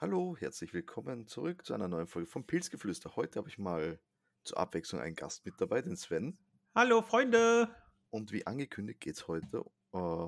Hallo, 0.00 0.34
herzlich 0.34 0.72
willkommen 0.72 1.26
zurück 1.26 1.66
zu 1.66 1.74
einer 1.74 1.86
neuen 1.86 2.06
Folge 2.06 2.26
vom 2.26 2.46
Pilzgeflüster. 2.46 3.16
Heute 3.16 3.38
habe 3.38 3.50
ich 3.50 3.58
mal 3.58 4.00
zur 4.44 4.56
Abwechslung 4.56 4.98
einen 4.98 5.14
Gast 5.14 5.44
mit 5.44 5.60
dabei, 5.60 5.82
den 5.82 5.94
Sven. 5.94 6.38
Hallo 6.74 7.02
Freunde! 7.02 7.68
Und 8.08 8.32
wie 8.32 8.46
angekündigt 8.46 9.00
geht 9.00 9.16
es 9.16 9.28
heute 9.28 9.62
äh, 9.92 10.26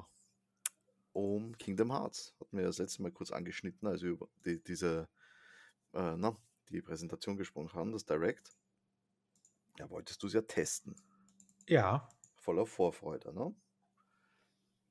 um 1.13 1.57
Kingdom 1.57 1.91
Hearts. 1.91 2.35
Hatten 2.39 2.59
wir 2.59 2.67
das 2.67 2.77
letzte 2.77 3.01
Mal 3.01 3.13
kurz 3.13 3.31
angeschnitten, 3.31 3.89
als 3.89 4.03
wir 4.03 4.11
über 4.11 4.29
die, 4.45 4.63
diese, 4.63 5.09
äh, 5.95 6.17
na, 6.19 6.37
die 6.69 6.83
Präsentation 6.83 7.39
gesprochen 7.39 7.73
haben, 7.73 7.93
das 7.93 8.05
Direct. 8.05 8.55
Ja, 9.79 9.89
wolltest 9.89 10.23
du 10.23 10.27
es 10.27 10.35
ja 10.35 10.43
testen. 10.43 10.95
Ja, 11.67 12.07
Voller 12.35 12.67
Vorfreude, 12.67 13.33
ne? 13.33 13.55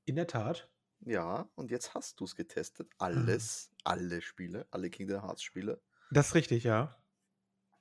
in 0.05 0.15
der 0.15 0.25
Tat. 0.25 0.70
Ja, 1.05 1.49
und 1.55 1.71
jetzt 1.71 1.93
hast 1.95 2.19
du 2.19 2.25
es 2.25 2.35
getestet. 2.35 2.91
Alles, 2.99 3.71
alle 3.83 4.21
Spiele, 4.21 4.67
alle 4.71 4.89
Kingdom 4.89 5.23
Hearts 5.23 5.41
Spiele. 5.41 5.81
Das 6.11 6.27
ist 6.27 6.35
richtig, 6.35 6.63
ja. 6.63 6.95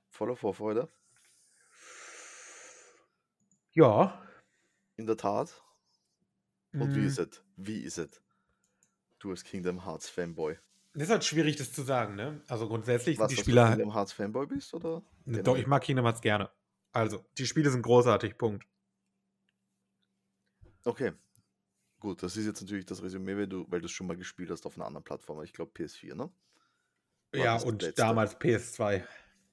Voller 0.09 0.37
Vorfreude. 0.37 0.89
Ja. 3.73 4.23
In 4.97 5.07
der 5.07 5.17
Tat. 5.17 5.63
Und 6.73 6.95
wie 6.95 7.01
mm, 7.01 7.07
ist 7.07 7.19
es? 7.19 7.45
Wie 7.57 7.81
ist 7.81 7.99
es? 7.99 8.23
Du 9.19 9.31
als 9.31 9.45
Kingdom 9.45 9.85
Hearts 9.85 10.09
Fanboy. 10.09 10.59
Das 10.95 11.05
ist 11.05 11.11
halt 11.11 11.25
schwierig, 11.25 11.57
das 11.57 11.73
zu 11.73 11.83
sagen, 11.83 12.17
ne? 12.17 12.43
Also 12.49 12.69
grundsätzlich 12.69 13.17
sind 13.17 13.25
Was, 13.25 13.31
die 13.31 13.37
dass 13.37 13.45
Spiele 13.45 13.63
du. 13.63 13.69
Kingdom 13.69 13.95
Hearts 13.95 14.13
Fanboy 14.13 14.47
bist, 14.47 14.73
oder? 14.75 15.03
Ne, 15.25 15.43
Doch, 15.43 15.57
ich 15.57 15.67
mag 15.67 15.83
Kingdom 15.83 16.07
Hearts 16.07 16.21
gerne. 16.21 16.51
Also, 16.93 17.25
die 17.39 17.47
Spiele 17.47 17.71
sind 17.71 17.83
großartig, 17.83 18.37
Punkt. 18.39 18.67
Okay. 20.85 21.13
Gut, 22.01 22.23
das 22.23 22.37
ist 22.37 22.47
jetzt 22.47 22.63
natürlich 22.63 22.87
das 22.87 23.03
Resümee, 23.03 23.37
weil 23.37 23.47
du 23.47 23.67
weil 23.71 23.81
du 23.81 23.87
es 23.87 23.93
schon 23.93 24.07
mal 24.07 24.17
gespielt 24.17 24.51
hast 24.51 24.67
auf 24.67 24.77
einer 24.77 24.87
anderen 24.87 25.05
Plattform. 25.05 25.43
Ich 25.43 25.53
glaube 25.53 25.73
PS4, 25.73 26.15
ne? 26.15 26.31
War 27.33 27.45
Ja, 27.45 27.57
und 27.61 27.83
letzte? 27.83 28.01
damals 28.03 28.35
PS2. 28.41 29.05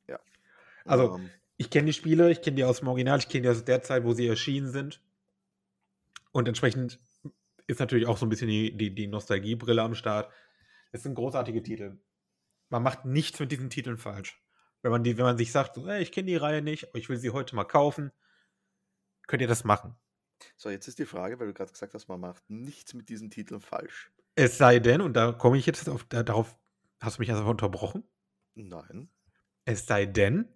Ja. 0.07 0.19
Also, 0.85 1.15
Ähm, 1.15 1.29
ich 1.57 1.69
kenne 1.69 1.87
die 1.87 1.93
Spiele, 1.93 2.31
ich 2.31 2.41
kenne 2.41 2.55
die 2.55 2.63
aus 2.63 2.79
dem 2.79 2.87
Original, 2.87 3.19
ich 3.19 3.27
kenne 3.29 3.43
die 3.43 3.49
aus 3.49 3.65
der 3.65 3.81
Zeit, 3.83 4.03
wo 4.05 4.13
sie 4.13 4.27
erschienen 4.27 4.71
sind. 4.71 5.01
Und 6.31 6.47
entsprechend 6.47 6.99
ist 7.67 7.79
natürlich 7.79 8.07
auch 8.07 8.17
so 8.17 8.25
ein 8.25 8.29
bisschen 8.29 8.47
die, 8.47 8.75
die, 8.77 8.93
die 8.95 9.07
Nostalgiebrille 9.07 9.81
am 9.81 9.95
Start. 9.95 10.31
Es 10.91 11.03
sind 11.03 11.15
großartige 11.15 11.61
Titel. 11.63 11.97
Man 12.69 12.83
macht 12.83 13.05
nichts 13.05 13.39
mit 13.39 13.51
diesen 13.51 13.69
Titeln 13.69 13.97
falsch. 13.97 14.41
Wenn 14.81 14.91
man, 14.91 15.03
die, 15.03 15.17
wenn 15.17 15.25
man 15.25 15.37
sich 15.37 15.51
sagt, 15.51 15.75
so, 15.75 15.85
"Ey, 15.87 16.01
ich 16.01 16.11
kenne 16.11 16.27
die 16.27 16.35
Reihe 16.37 16.61
nicht, 16.61 16.87
ich 16.93 17.09
will 17.09 17.17
sie 17.17 17.31
heute 17.31 17.55
mal 17.55 17.65
kaufen, 17.65 18.11
könnt 19.25 19.41
ihr 19.41 19.47
das 19.47 19.63
machen. 19.63 19.95
So, 20.55 20.69
jetzt 20.69 20.87
ist 20.87 20.99
die 20.99 21.05
Frage, 21.05 21.39
weil 21.39 21.47
du 21.47 21.53
gerade 21.53 21.71
gesagt 21.71 21.93
hast, 21.93 22.07
man 22.07 22.19
macht 22.19 22.49
nichts 22.49 22.93
mit 22.93 23.09
diesen 23.09 23.29
Titeln 23.29 23.61
falsch. 23.61 24.11
Es 24.35 24.57
sei 24.57 24.79
denn, 24.79 25.01
und 25.01 25.13
da 25.13 25.31
komme 25.31 25.57
ich 25.57 25.65
jetzt 25.65 25.89
auf, 25.89 26.03
da, 26.05 26.23
darauf, 26.23 26.55
hast 26.99 27.17
du 27.17 27.21
mich 27.21 27.31
einfach 27.31 27.47
unterbrochen. 27.47 28.03
Nein. 28.55 29.09
Es 29.65 29.85
sei 29.85 30.05
denn, 30.05 30.47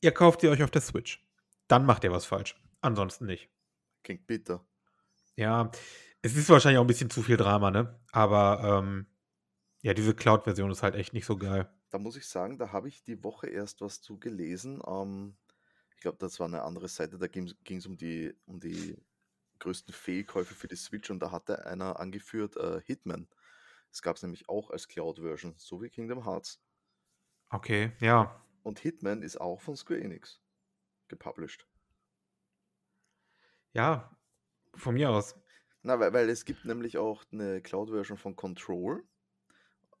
ihr 0.00 0.12
kauft 0.12 0.40
sie 0.40 0.48
euch 0.48 0.62
auf 0.62 0.70
der 0.70 0.82
Switch. 0.82 1.24
Dann 1.68 1.86
macht 1.86 2.04
ihr 2.04 2.12
was 2.12 2.26
falsch. 2.26 2.60
Ansonsten 2.80 3.26
nicht. 3.26 3.48
Klingt 4.02 4.26
bitter. 4.26 4.64
Ja, 5.36 5.70
es 6.22 6.36
ist 6.36 6.48
wahrscheinlich 6.48 6.78
auch 6.78 6.84
ein 6.84 6.88
bisschen 6.88 7.10
zu 7.10 7.22
viel 7.22 7.36
Drama, 7.36 7.70
ne? 7.70 8.00
Aber 8.12 8.80
ähm, 8.82 9.06
ja, 9.82 9.94
diese 9.94 10.14
Cloud-Version 10.14 10.70
ist 10.70 10.82
halt 10.82 10.94
echt 10.94 11.12
nicht 11.12 11.26
so 11.26 11.36
geil. 11.36 11.68
Da 11.90 11.98
muss 11.98 12.16
ich 12.16 12.26
sagen, 12.26 12.58
da 12.58 12.72
habe 12.72 12.88
ich 12.88 13.04
die 13.04 13.22
Woche 13.22 13.48
erst 13.48 13.80
was 13.80 14.00
zu 14.00 14.18
gelesen. 14.18 14.82
Ähm, 14.86 15.36
ich 15.96 16.02
glaube, 16.02 16.18
das 16.18 16.38
war 16.38 16.46
eine 16.46 16.62
andere 16.62 16.88
Seite, 16.88 17.18
da 17.18 17.26
ging 17.26 17.48
es 17.48 17.86
um 17.86 17.96
die, 17.96 18.34
um 18.44 18.60
die 18.60 18.96
größten 19.58 19.94
Fehlkäufe 19.94 20.54
für 20.54 20.68
die 20.68 20.76
Switch 20.76 21.10
und 21.10 21.20
da 21.20 21.30
hatte 21.30 21.64
einer 21.64 21.98
angeführt 21.98 22.56
äh, 22.56 22.82
Hitman. 22.82 23.28
Das 23.90 24.02
gab 24.02 24.16
es 24.16 24.22
nämlich 24.22 24.48
auch 24.48 24.70
als 24.70 24.88
Cloud-Version, 24.88 25.54
so 25.56 25.82
wie 25.82 25.88
Kingdom 25.88 26.24
Hearts. 26.24 26.60
Okay, 27.48 27.92
ja. 28.00 28.44
Und 28.62 28.78
Hitman 28.78 29.22
ist 29.22 29.40
auch 29.40 29.62
von 29.62 29.74
Square 29.74 30.00
Enix 30.00 30.42
gepublished. 31.08 31.66
Ja, 33.72 34.14
von 34.74 34.94
mir 34.94 35.10
aus. 35.10 35.34
Na, 35.82 35.98
weil, 35.98 36.12
weil 36.12 36.28
es 36.28 36.44
gibt 36.44 36.66
nämlich 36.66 36.98
auch 36.98 37.24
eine 37.32 37.62
Cloud-Version 37.62 38.18
von 38.18 38.36
Control. 38.36 39.02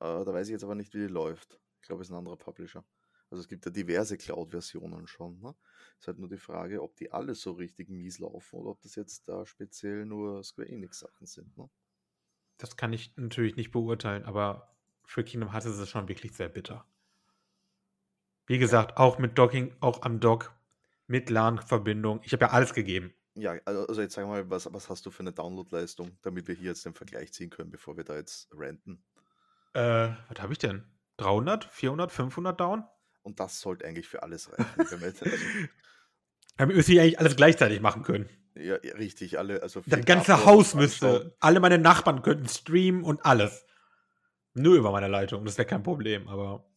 Äh, 0.00 0.24
da 0.24 0.26
weiß 0.26 0.48
ich 0.48 0.52
jetzt 0.52 0.64
aber 0.64 0.74
nicht, 0.74 0.92
wie 0.92 0.98
die 0.98 1.06
läuft. 1.06 1.58
Ich 1.80 1.86
glaube, 1.86 2.02
es 2.02 2.08
ist 2.08 2.12
ein 2.12 2.18
anderer 2.18 2.36
Publisher. 2.36 2.84
Also 3.30 3.42
es 3.42 3.48
gibt 3.48 3.64
ja 3.64 3.72
diverse 3.72 4.16
Cloud-Versionen 4.16 5.06
schon. 5.06 5.40
Ne? 5.40 5.54
Ist 5.98 6.06
halt 6.06 6.18
nur 6.18 6.28
die 6.28 6.38
Frage, 6.38 6.82
ob 6.82 6.96
die 6.96 7.10
alle 7.10 7.34
so 7.34 7.52
richtig 7.52 7.88
mies 7.88 8.18
laufen 8.18 8.56
oder 8.56 8.70
ob 8.70 8.80
das 8.80 8.94
jetzt 8.94 9.28
da 9.28 9.44
speziell 9.46 10.06
nur 10.06 10.42
Square 10.44 10.68
Enix-Sachen 10.68 11.26
sind. 11.26 11.56
Ne? 11.56 11.68
Das 12.58 12.76
kann 12.76 12.92
ich 12.92 13.16
natürlich 13.16 13.56
nicht 13.56 13.72
beurteilen, 13.72 14.24
aber 14.24 14.76
für 15.04 15.24
Kingdom 15.24 15.52
Hearts 15.52 15.66
ist 15.66 15.78
es 15.78 15.88
schon 15.88 16.08
wirklich 16.08 16.32
sehr 16.32 16.48
bitter. 16.48 16.86
Wie 18.46 18.58
gesagt, 18.58 18.96
auch 18.96 19.18
mit 19.18 19.36
Docking, 19.38 19.74
auch 19.80 20.02
am 20.02 20.20
Dock, 20.20 20.54
mit 21.08 21.30
LAN-Verbindung. 21.30 22.20
Ich 22.22 22.32
habe 22.32 22.44
ja 22.44 22.50
alles 22.52 22.74
gegeben. 22.74 23.12
Ja, 23.34 23.56
also 23.64 23.86
also 23.86 24.00
jetzt 24.00 24.14
sag 24.14 24.26
mal, 24.26 24.48
was, 24.48 24.72
was 24.72 24.88
hast 24.88 25.04
du 25.04 25.10
für 25.10 25.20
eine 25.20 25.32
Download-Leistung, 25.32 26.16
damit 26.22 26.48
wir 26.48 26.54
hier 26.54 26.68
jetzt 26.68 26.86
den 26.86 26.94
Vergleich 26.94 27.32
ziehen 27.32 27.50
können, 27.50 27.70
bevor 27.70 27.96
wir 27.96 28.04
da 28.04 28.16
jetzt 28.16 28.48
ranten? 28.52 29.04
Äh, 29.74 30.08
was 30.28 30.40
habe 30.40 30.52
ich 30.52 30.58
denn? 30.58 30.84
300, 31.18 31.64
400, 31.64 32.12
500 32.12 32.58
down? 32.58 32.84
Und 33.26 33.40
das 33.40 33.60
sollte 33.60 33.84
eigentlich 33.84 34.06
für 34.06 34.22
alles 34.22 34.52
reichen. 34.52 34.70
Damit 36.56 36.76
müsste 36.76 36.92
ich 36.92 37.00
eigentlich 37.00 37.18
alles 37.18 37.34
gleichzeitig 37.34 37.80
machen 37.80 38.04
können. 38.04 38.28
ja, 38.54 38.76
ja, 38.80 38.94
richtig, 38.94 39.36
alle, 39.36 39.62
also 39.62 39.82
Das 39.84 40.04
ganze 40.04 40.34
Upload 40.34 40.50
Haus 40.50 40.74
müsste, 40.74 41.36
alle 41.40 41.58
meine 41.58 41.78
Nachbarn 41.78 42.22
könnten 42.22 42.48
streamen 42.48 43.02
und 43.02 43.26
alles. 43.26 43.66
Nur 44.54 44.76
über 44.76 44.92
meine 44.92 45.08
Leitung, 45.08 45.44
das 45.44 45.58
wäre 45.58 45.66
kein 45.66 45.82
Problem, 45.82 46.28
aber. 46.28 46.70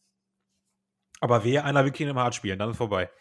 Aber 1.22 1.44
wer 1.44 1.66
einer 1.66 1.86
will 1.86 1.92
Kingdom 1.92 2.18
Hearts 2.18 2.38
spielen, 2.38 2.58
dann 2.58 2.72
ist 2.72 2.78
vorbei. 2.78 3.12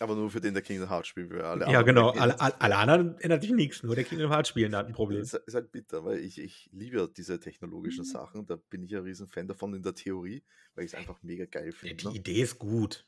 Aber 0.00 0.16
nur 0.16 0.28
für 0.30 0.40
den 0.40 0.54
der 0.54 0.62
Kingdom 0.62 0.88
Hearts 0.88 1.08
spielt, 1.08 1.30
weil 1.30 1.42
alle 1.42 1.70
ja, 1.70 1.82
genau. 1.82 2.10
Alle, 2.10 2.40
alle, 2.40 2.76
anderen 2.76 3.16
ändert 3.18 3.42
sich 3.42 3.52
nichts, 3.52 3.82
nur 3.82 3.94
der 3.94 4.04
Kingdom 4.04 4.30
Hearts 4.30 4.48
spielen, 4.48 4.74
hat 4.74 4.86
ein 4.86 4.92
Problem. 4.92 5.20
Das 5.20 5.34
ist 5.34 5.54
halt 5.54 5.70
bitter, 5.70 6.04
weil 6.04 6.18
ich, 6.18 6.38
ich 6.40 6.68
liebe 6.72 6.96
ja 6.96 7.06
diese 7.06 7.34
Mhm. 7.34 7.40
technologischen 7.40 8.04
Sachen. 8.04 8.46
Da 8.46 8.56
bin 8.56 8.82
ich 8.82 8.90
ja 8.90 8.98
ein 8.98 9.04
riesen 9.04 9.28
Fan 9.28 9.46
davon 9.46 9.72
in 9.74 9.82
der 9.82 9.94
Theorie, 9.94 10.42
weil 10.74 10.84
ich 10.84 10.92
es 10.92 10.98
einfach 10.98 11.22
mega 11.22 11.44
geil 11.46 11.72
Ja, 11.82 11.90
finde. 11.90 11.96
die 11.96 12.06
ne? 12.08 12.14
Idee 12.14 12.40
ist 12.42 12.58
gut. 12.58 13.06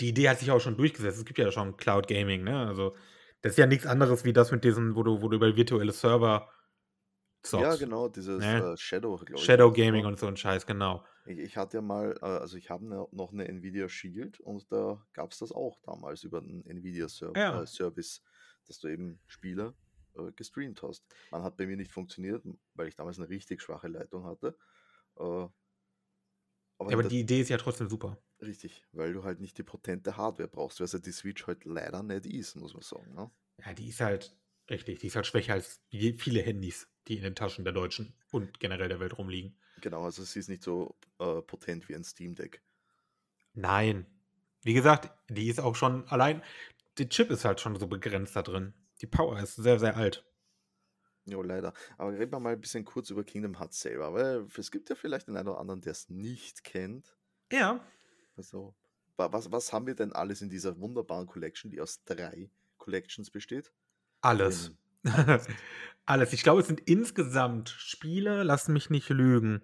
Die 0.00 0.08
Idee 0.08 0.28
hat 0.28 0.38
sich 0.38 0.50
auch 0.50 0.60
schon 0.60 0.76
durchgesetzt. 0.76 1.18
Es 1.18 1.24
gibt 1.24 1.38
ja 1.38 1.50
schon 1.52 1.76
Cloud 1.76 2.06
Gaming, 2.08 2.44
ne? 2.44 2.66
Also, 2.66 2.96
das 3.42 3.52
ist 3.52 3.58
ja 3.58 3.66
nichts 3.66 3.86
anderes 3.86 4.24
wie 4.24 4.32
das 4.32 4.50
mit 4.52 4.64
diesen, 4.64 4.96
wo 4.96 5.02
du, 5.02 5.20
wo 5.22 5.28
du 5.28 5.36
über 5.36 5.54
virtuelle 5.56 5.92
Server 5.92 6.50
zockst. 7.42 7.62
Ja, 7.62 7.76
genau, 7.76 8.08
dieses 8.08 8.38
Ne? 8.40 8.72
äh, 8.72 8.76
Shadow. 8.76 9.20
Shadow 9.34 9.72
Gaming 9.72 10.02
ne? 10.02 10.08
und 10.08 10.18
so 10.18 10.26
ein 10.26 10.36
Scheiß, 10.36 10.66
genau. 10.66 11.04
Ich, 11.26 11.38
ich 11.38 11.56
hatte 11.56 11.78
ja 11.78 11.82
mal, 11.82 12.16
äh, 12.20 12.24
also 12.24 12.56
ich 12.56 12.70
habe 12.70 12.86
ne, 12.86 13.06
noch 13.12 13.32
eine 13.32 13.46
Nvidia 13.48 13.88
Shield 13.88 14.40
und 14.40 14.70
da 14.72 15.04
gab 15.12 15.32
es 15.32 15.38
das 15.38 15.52
auch 15.52 15.78
damals 15.82 16.24
über 16.24 16.38
einen 16.38 16.64
Nvidia 16.66 17.08
Ser 17.08 17.32
Ja. 17.36 17.62
äh, 17.62 17.66
Service, 17.66 18.22
dass 18.66 18.78
du 18.78 18.88
eben 18.88 19.20
Spiele 19.26 19.74
äh, 20.14 20.32
gestreamt 20.32 20.82
hast. 20.82 21.04
Man 21.30 21.42
hat 21.42 21.56
bei 21.56 21.66
mir 21.66 21.76
nicht 21.76 21.92
funktioniert, 21.92 22.44
weil 22.74 22.88
ich 22.88 22.96
damals 22.96 23.18
eine 23.18 23.28
richtig 23.28 23.62
schwache 23.62 23.88
Leitung 23.88 24.24
hatte. 24.24 24.56
Äh, 25.16 25.22
aber 26.78 26.90
Ja, 26.90 26.98
aber 26.98 27.04
die 27.04 27.20
Idee 27.20 27.40
ist 27.40 27.48
ja 27.48 27.58
trotzdem 27.58 27.88
super. 27.88 28.18
Richtig, 28.40 28.84
weil 28.92 29.12
du 29.12 29.22
halt 29.22 29.40
nicht 29.40 29.56
die 29.56 29.62
potente 29.62 30.16
Hardware 30.16 30.48
brauchst, 30.48 30.80
was 30.80 30.92
ja 30.92 30.98
die 30.98 31.12
Switch 31.12 31.46
halt 31.46 31.64
leider 31.64 32.02
nicht 32.02 32.26
ist, 32.26 32.56
muss 32.56 32.74
man 32.74 32.82
sagen. 32.82 33.14
Ne? 33.14 33.30
Ja, 33.64 33.72
die 33.72 33.88
ist 33.88 34.00
halt 34.00 34.36
richtig, 34.68 34.98
die 34.98 35.06
ist 35.06 35.16
halt 35.16 35.26
schwächer 35.26 35.52
als 35.54 35.80
viele 35.90 36.42
Handys, 36.42 36.88
die 37.06 37.16
in 37.16 37.22
den 37.22 37.34
Taschen 37.36 37.64
der 37.64 37.72
Deutschen 37.72 38.14
und 38.30 38.58
generell 38.58 38.88
der 38.88 39.00
Welt 39.00 39.16
rumliegen. 39.16 39.56
Genau, 39.82 40.04
also 40.04 40.22
sie 40.22 40.38
ist 40.38 40.48
nicht 40.48 40.62
so 40.62 40.96
äh, 41.18 41.42
potent 41.42 41.88
wie 41.88 41.94
ein 41.94 42.04
Steam 42.04 42.34
Deck. 42.34 42.62
Nein. 43.52 44.06
Wie 44.62 44.72
gesagt, 44.74 45.10
die 45.28 45.48
ist 45.48 45.60
auch 45.60 45.74
schon 45.74 46.06
allein, 46.08 46.42
der 46.98 47.08
Chip 47.08 47.30
ist 47.30 47.44
halt 47.44 47.60
schon 47.60 47.78
so 47.78 47.86
begrenzt 47.88 48.34
da 48.36 48.42
drin. 48.42 48.72
Die 49.00 49.06
Power 49.06 49.38
ist 49.40 49.56
sehr, 49.56 49.78
sehr 49.80 49.96
alt. 49.96 50.24
Ja, 51.24 51.40
leider. 51.42 51.72
Aber 51.98 52.12
reden 52.12 52.32
wir 52.32 52.40
mal 52.40 52.52
ein 52.52 52.60
bisschen 52.60 52.84
kurz 52.84 53.10
über 53.10 53.24
Kingdom 53.24 53.58
Hearts 53.58 53.80
selber, 53.80 54.14
weil 54.14 54.46
es 54.56 54.70
gibt 54.70 54.88
ja 54.88 54.94
vielleicht 54.96 55.26
den 55.28 55.36
einen 55.36 55.48
oder 55.48 55.58
anderen, 55.58 55.80
der 55.80 55.92
es 55.92 56.08
nicht 56.08 56.64
kennt. 56.64 57.16
Ja. 57.50 57.84
Also, 58.36 58.74
wa- 59.16 59.32
was, 59.32 59.50
was 59.50 59.72
haben 59.72 59.86
wir 59.86 59.94
denn 59.94 60.12
alles 60.12 60.42
in 60.42 60.48
dieser 60.48 60.78
wunderbaren 60.80 61.26
Collection, 61.26 61.70
die 61.70 61.80
aus 61.80 62.04
drei 62.04 62.50
Collections 62.78 63.30
besteht? 63.30 63.72
Alles. 64.20 64.72
Alles. 66.06 66.32
Ich 66.32 66.42
glaube, 66.42 66.60
es 66.60 66.66
sind 66.66 66.80
insgesamt 66.80 67.68
Spiele, 67.70 68.42
lass 68.42 68.68
mich 68.68 68.90
nicht 68.90 69.08
lügen. 69.08 69.62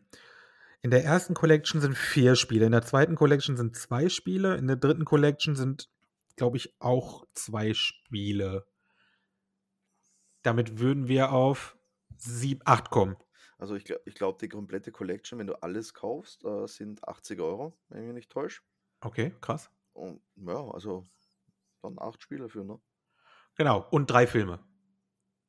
In 0.83 0.91
der 0.91 1.05
ersten 1.05 1.35
Collection 1.35 1.81
sind 1.81 1.97
vier 1.97 2.37
Spiele, 2.37 2.67
in 2.67 2.73
der 2.73 2.83
zweiten 2.83 3.17
Collection 3.17 3.57
sind 3.57 3.77
zwei 3.77 4.09
Spiele, 4.09 4.57
in 4.57 4.69
der 4.69 4.77
dritten 4.77 5.05
Collection 5.05 5.57
sind, 5.57 5.91
glaube 6.37 6.57
ich, 6.57 6.75
auch 6.81 7.27
zwei 7.35 7.75
Spiele. 7.75 8.67
Damit 10.43 10.79
würden 10.79 11.09
wir 11.09 11.33
auf 11.33 11.77
sieb, 12.17 12.63
acht 12.65 12.91
kommen. 12.91 13.17
Also 13.59 13.75
ich, 13.75 13.85
gl- 13.85 13.99
ich 14.05 14.15
glaube, 14.15 14.39
die 14.41 14.49
komplette 14.49 14.93
Collection, 14.93 15.41
wenn 15.41 15.49
du 15.49 15.61
alles 15.63 15.95
kaufst, 15.95 16.45
äh, 16.45 16.67
sind 16.69 17.07
80 17.07 17.41
Euro, 17.41 17.77
wenn 17.89 18.03
ich 18.03 18.07
mich 18.07 18.15
nicht 18.15 18.31
täusche. 18.31 18.63
Okay, 19.01 19.35
krass. 19.41 19.71
Und 19.95 20.23
ja, 20.37 20.65
also 20.71 21.09
dann 21.83 21.97
acht 21.99 22.23
Spiele 22.23 22.49
für, 22.49 22.65
ne? 22.65 22.81
Genau. 23.57 23.85
Und 23.91 24.09
drei 24.09 24.29
Filme. 24.29 24.61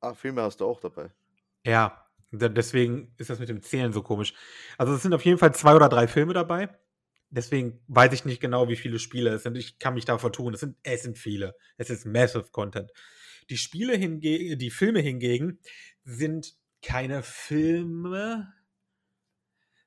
Ah, 0.02 0.14
Filme 0.14 0.42
hast 0.42 0.62
du 0.62 0.66
auch 0.66 0.80
dabei. 0.80 1.12
Ja, 1.66 2.10
Deswegen 2.32 3.14
ist 3.18 3.30
das 3.30 3.40
mit 3.40 3.50
dem 3.50 3.64
Zählen 3.64 3.92
so 3.92 4.04
komisch. 4.04 4.34
Also 4.78 4.94
es 4.94 5.02
sind 5.02 5.14
auf 5.14 5.26
jeden 5.26 5.40
Fall 5.40 5.54
zwei 5.56 5.76
oder 5.76 5.90
drei 5.90 6.08
Filme 6.08 6.34
dabei. 6.34 6.70
Deswegen 7.32 7.80
weiß 7.88 8.14
ich 8.14 8.26
nicht 8.26 8.40
genau, 8.40 8.70
wie 8.70 8.76
viele 8.76 9.00
Spiele 9.00 9.32
es 9.32 9.44
sind. 9.44 9.58
Ich 9.58 9.80
kann 9.80 9.96
mich 9.96 10.06
da 10.06 10.18
vertun. 10.18 10.54
Es 10.54 10.60
sind, 10.60 10.78
es 10.84 11.04
sind 11.04 11.18
viele. 11.18 11.56
Es 11.78 11.90
ist 11.90 12.06
massive 12.06 12.50
Content. 12.52 12.92
Die 13.50 13.58
Spiele 13.58 13.96
hingegen, 13.96 14.60
die 14.60 14.70
Filme 14.70 15.00
hingegen 15.00 15.60
sind 16.04 16.56
keine 16.84 17.24
Filme, 17.24 18.54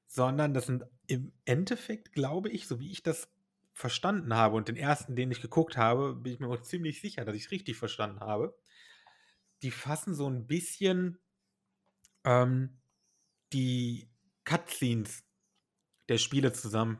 sondern 0.07 0.53
das 0.53 0.67
sind 0.67 0.85
im 1.07 1.33
Endeffekt, 1.45 2.13
glaube 2.13 2.49
ich, 2.51 2.67
so 2.67 2.81
wie 2.81 2.91
ich 2.91 3.03
das 3.03 3.29
verstanden 3.73 4.35
habe 4.35 4.57
und 4.57 4.69
den 4.69 4.77
ersten, 4.77 5.15
den 5.17 5.31
ich 5.31 5.41
geguckt 5.41 5.77
habe, 5.77 6.15
bin 6.15 6.33
ich 6.35 6.41
mir 6.41 6.49
auch 6.49 6.61
ziemlich 6.61 7.01
sicher, 7.01 7.25
dass 7.25 7.37
ich 7.37 7.45
es 7.45 7.51
richtig 7.51 7.77
verstanden 7.77 8.21
habe. 8.21 8.55
Die 9.63 9.71
fassen 9.71 10.15
so 10.15 10.29
ein 10.29 10.47
bisschen 10.47 11.19
ähm, 12.25 12.81
die 13.53 14.11
Cutscenes 14.45 15.25
der 16.09 16.19
Spiele 16.19 16.53
zusammen. 16.53 16.99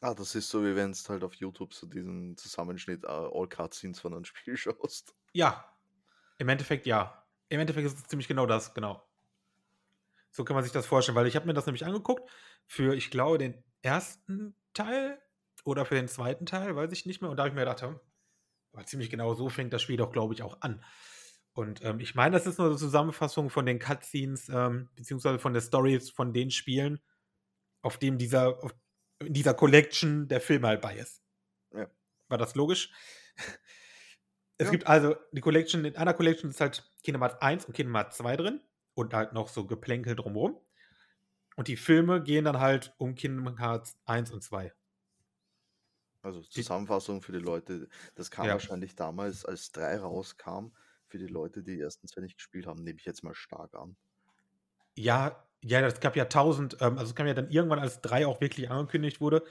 Ah, 0.00 0.14
das 0.14 0.34
ist 0.34 0.50
so, 0.50 0.62
wie 0.62 0.76
wenn 0.76 0.90
es 0.90 1.08
halt 1.08 1.24
auf 1.24 1.34
YouTube 1.34 1.72
so 1.72 1.86
diesen 1.86 2.36
Zusammenschnitt 2.36 3.04
uh, 3.04 3.30
All 3.32 3.48
Cutscenes 3.48 4.00
von 4.00 4.12
einem 4.12 4.24
Spiel 4.26 4.56
schaust. 4.56 5.14
Ja, 5.32 5.76
im 6.38 6.48
Endeffekt 6.48 6.86
ja. 6.86 7.26
Im 7.48 7.60
Endeffekt 7.60 7.86
ist 7.86 7.98
es 7.98 8.04
ziemlich 8.04 8.28
genau 8.28 8.46
das, 8.46 8.74
genau. 8.74 9.08
So 10.30 10.44
kann 10.44 10.54
man 10.54 10.64
sich 10.64 10.72
das 10.72 10.86
vorstellen, 10.86 11.16
weil 11.16 11.26
ich 11.26 11.36
habe 11.36 11.46
mir 11.46 11.54
das 11.54 11.64
nämlich 11.64 11.86
angeguckt 11.86 12.28
für, 12.66 12.94
ich 12.94 13.10
glaube, 13.10 13.38
den 13.38 13.64
ersten 13.80 14.54
Teil 14.74 15.18
oder 15.64 15.86
für 15.86 15.94
den 15.94 16.08
zweiten 16.08 16.44
Teil, 16.44 16.76
weiß 16.76 16.92
ich 16.92 17.06
nicht 17.06 17.22
mehr. 17.22 17.30
Und 17.30 17.38
da 17.38 17.44
habe 17.44 17.48
ich 17.48 17.54
mir 17.54 17.62
gedacht, 17.62 17.82
aber 18.76 18.86
ziemlich 18.86 19.10
genau 19.10 19.34
so 19.34 19.48
fängt 19.48 19.72
das 19.72 19.82
Spiel 19.82 19.96
doch, 19.96 20.12
glaube 20.12 20.34
ich, 20.34 20.42
auch 20.42 20.60
an. 20.60 20.84
Und 21.52 21.82
ähm, 21.84 22.00
ich 22.00 22.14
meine, 22.14 22.36
das 22.36 22.46
ist 22.46 22.58
nur 22.58 22.68
eine 22.68 22.76
Zusammenfassung 22.76 23.48
von 23.50 23.66
den 23.66 23.78
Cutscenes, 23.78 24.48
ähm, 24.50 24.90
beziehungsweise 24.94 25.38
von 25.38 25.54
der 25.54 25.62
Stories 25.62 26.10
von 26.10 26.34
den 26.34 26.50
Spielen, 26.50 27.00
auf 27.82 27.98
dem 27.98 28.18
dieser, 28.18 28.62
auf, 28.62 28.74
in 29.20 29.32
dieser 29.32 29.54
Collection 29.54 30.28
der 30.28 30.40
Film 30.40 30.66
halt 30.66 30.82
bei 30.82 30.96
ist. 30.96 31.22
Ja. 31.72 31.86
War 32.28 32.38
das 32.38 32.54
logisch? 32.54 32.90
Es 34.58 34.66
Ja. 34.66 34.70
gibt 34.70 34.86
also 34.86 35.16
die 35.32 35.40
Collection, 35.40 35.84
in 35.84 35.96
einer 35.96 36.14
Collection 36.14 36.50
ist 36.50 36.60
halt 36.60 36.90
Kingdom 37.02 37.22
Hearts 37.22 37.40
1 37.42 37.64
und 37.66 37.74
Kingdom 37.74 37.94
Hearts 37.96 38.16
2 38.18 38.36
drin 38.36 38.60
und 38.94 39.12
halt 39.14 39.32
noch 39.32 39.48
so 39.48 39.66
Geplänkel 39.66 40.16
drumherum. 40.16 40.60
Und 41.56 41.68
die 41.68 41.76
Filme 41.76 42.22
gehen 42.22 42.44
dann 42.44 42.60
halt 42.60 42.94
um 42.98 43.14
Kingdom 43.14 43.58
Hearts 43.58 43.98
1 44.06 44.30
und 44.30 44.42
2. 44.42 44.72
Also 46.26 46.42
Zusammenfassung 46.42 47.22
für 47.22 47.32
die 47.32 47.38
Leute. 47.38 47.88
Das 48.16 48.30
kam 48.30 48.50
Ja. 48.50 48.52
wahrscheinlich 48.52 48.94
damals, 48.96 49.44
als 49.44 49.72
3 49.72 49.96
rauskam, 49.98 50.72
für 51.06 51.18
die 51.18 51.26
Leute, 51.26 51.62
die 51.62 51.76
die 51.76 51.80
ersten 51.80 52.08
zwei 52.08 52.20
nicht 52.22 52.36
gespielt 52.36 52.66
haben, 52.66 52.82
nehme 52.82 52.98
ich 52.98 53.04
jetzt 53.06 53.22
mal 53.22 53.34
stark 53.34 53.74
an. 53.74 53.96
Ja, 54.98 55.46
ja, 55.62 55.80
das 55.82 56.00
gab 56.00 56.16
ja 56.16 56.24
tausend, 56.26 56.76
ähm, 56.80 56.98
also 56.98 57.10
es 57.10 57.14
kam 57.14 57.26
ja 57.26 57.34
dann 57.34 57.50
irgendwann, 57.50 57.78
als 57.78 58.00
3 58.00 58.26
auch 58.26 58.40
wirklich 58.40 58.70
angekündigt 58.70 59.20
wurde, 59.20 59.44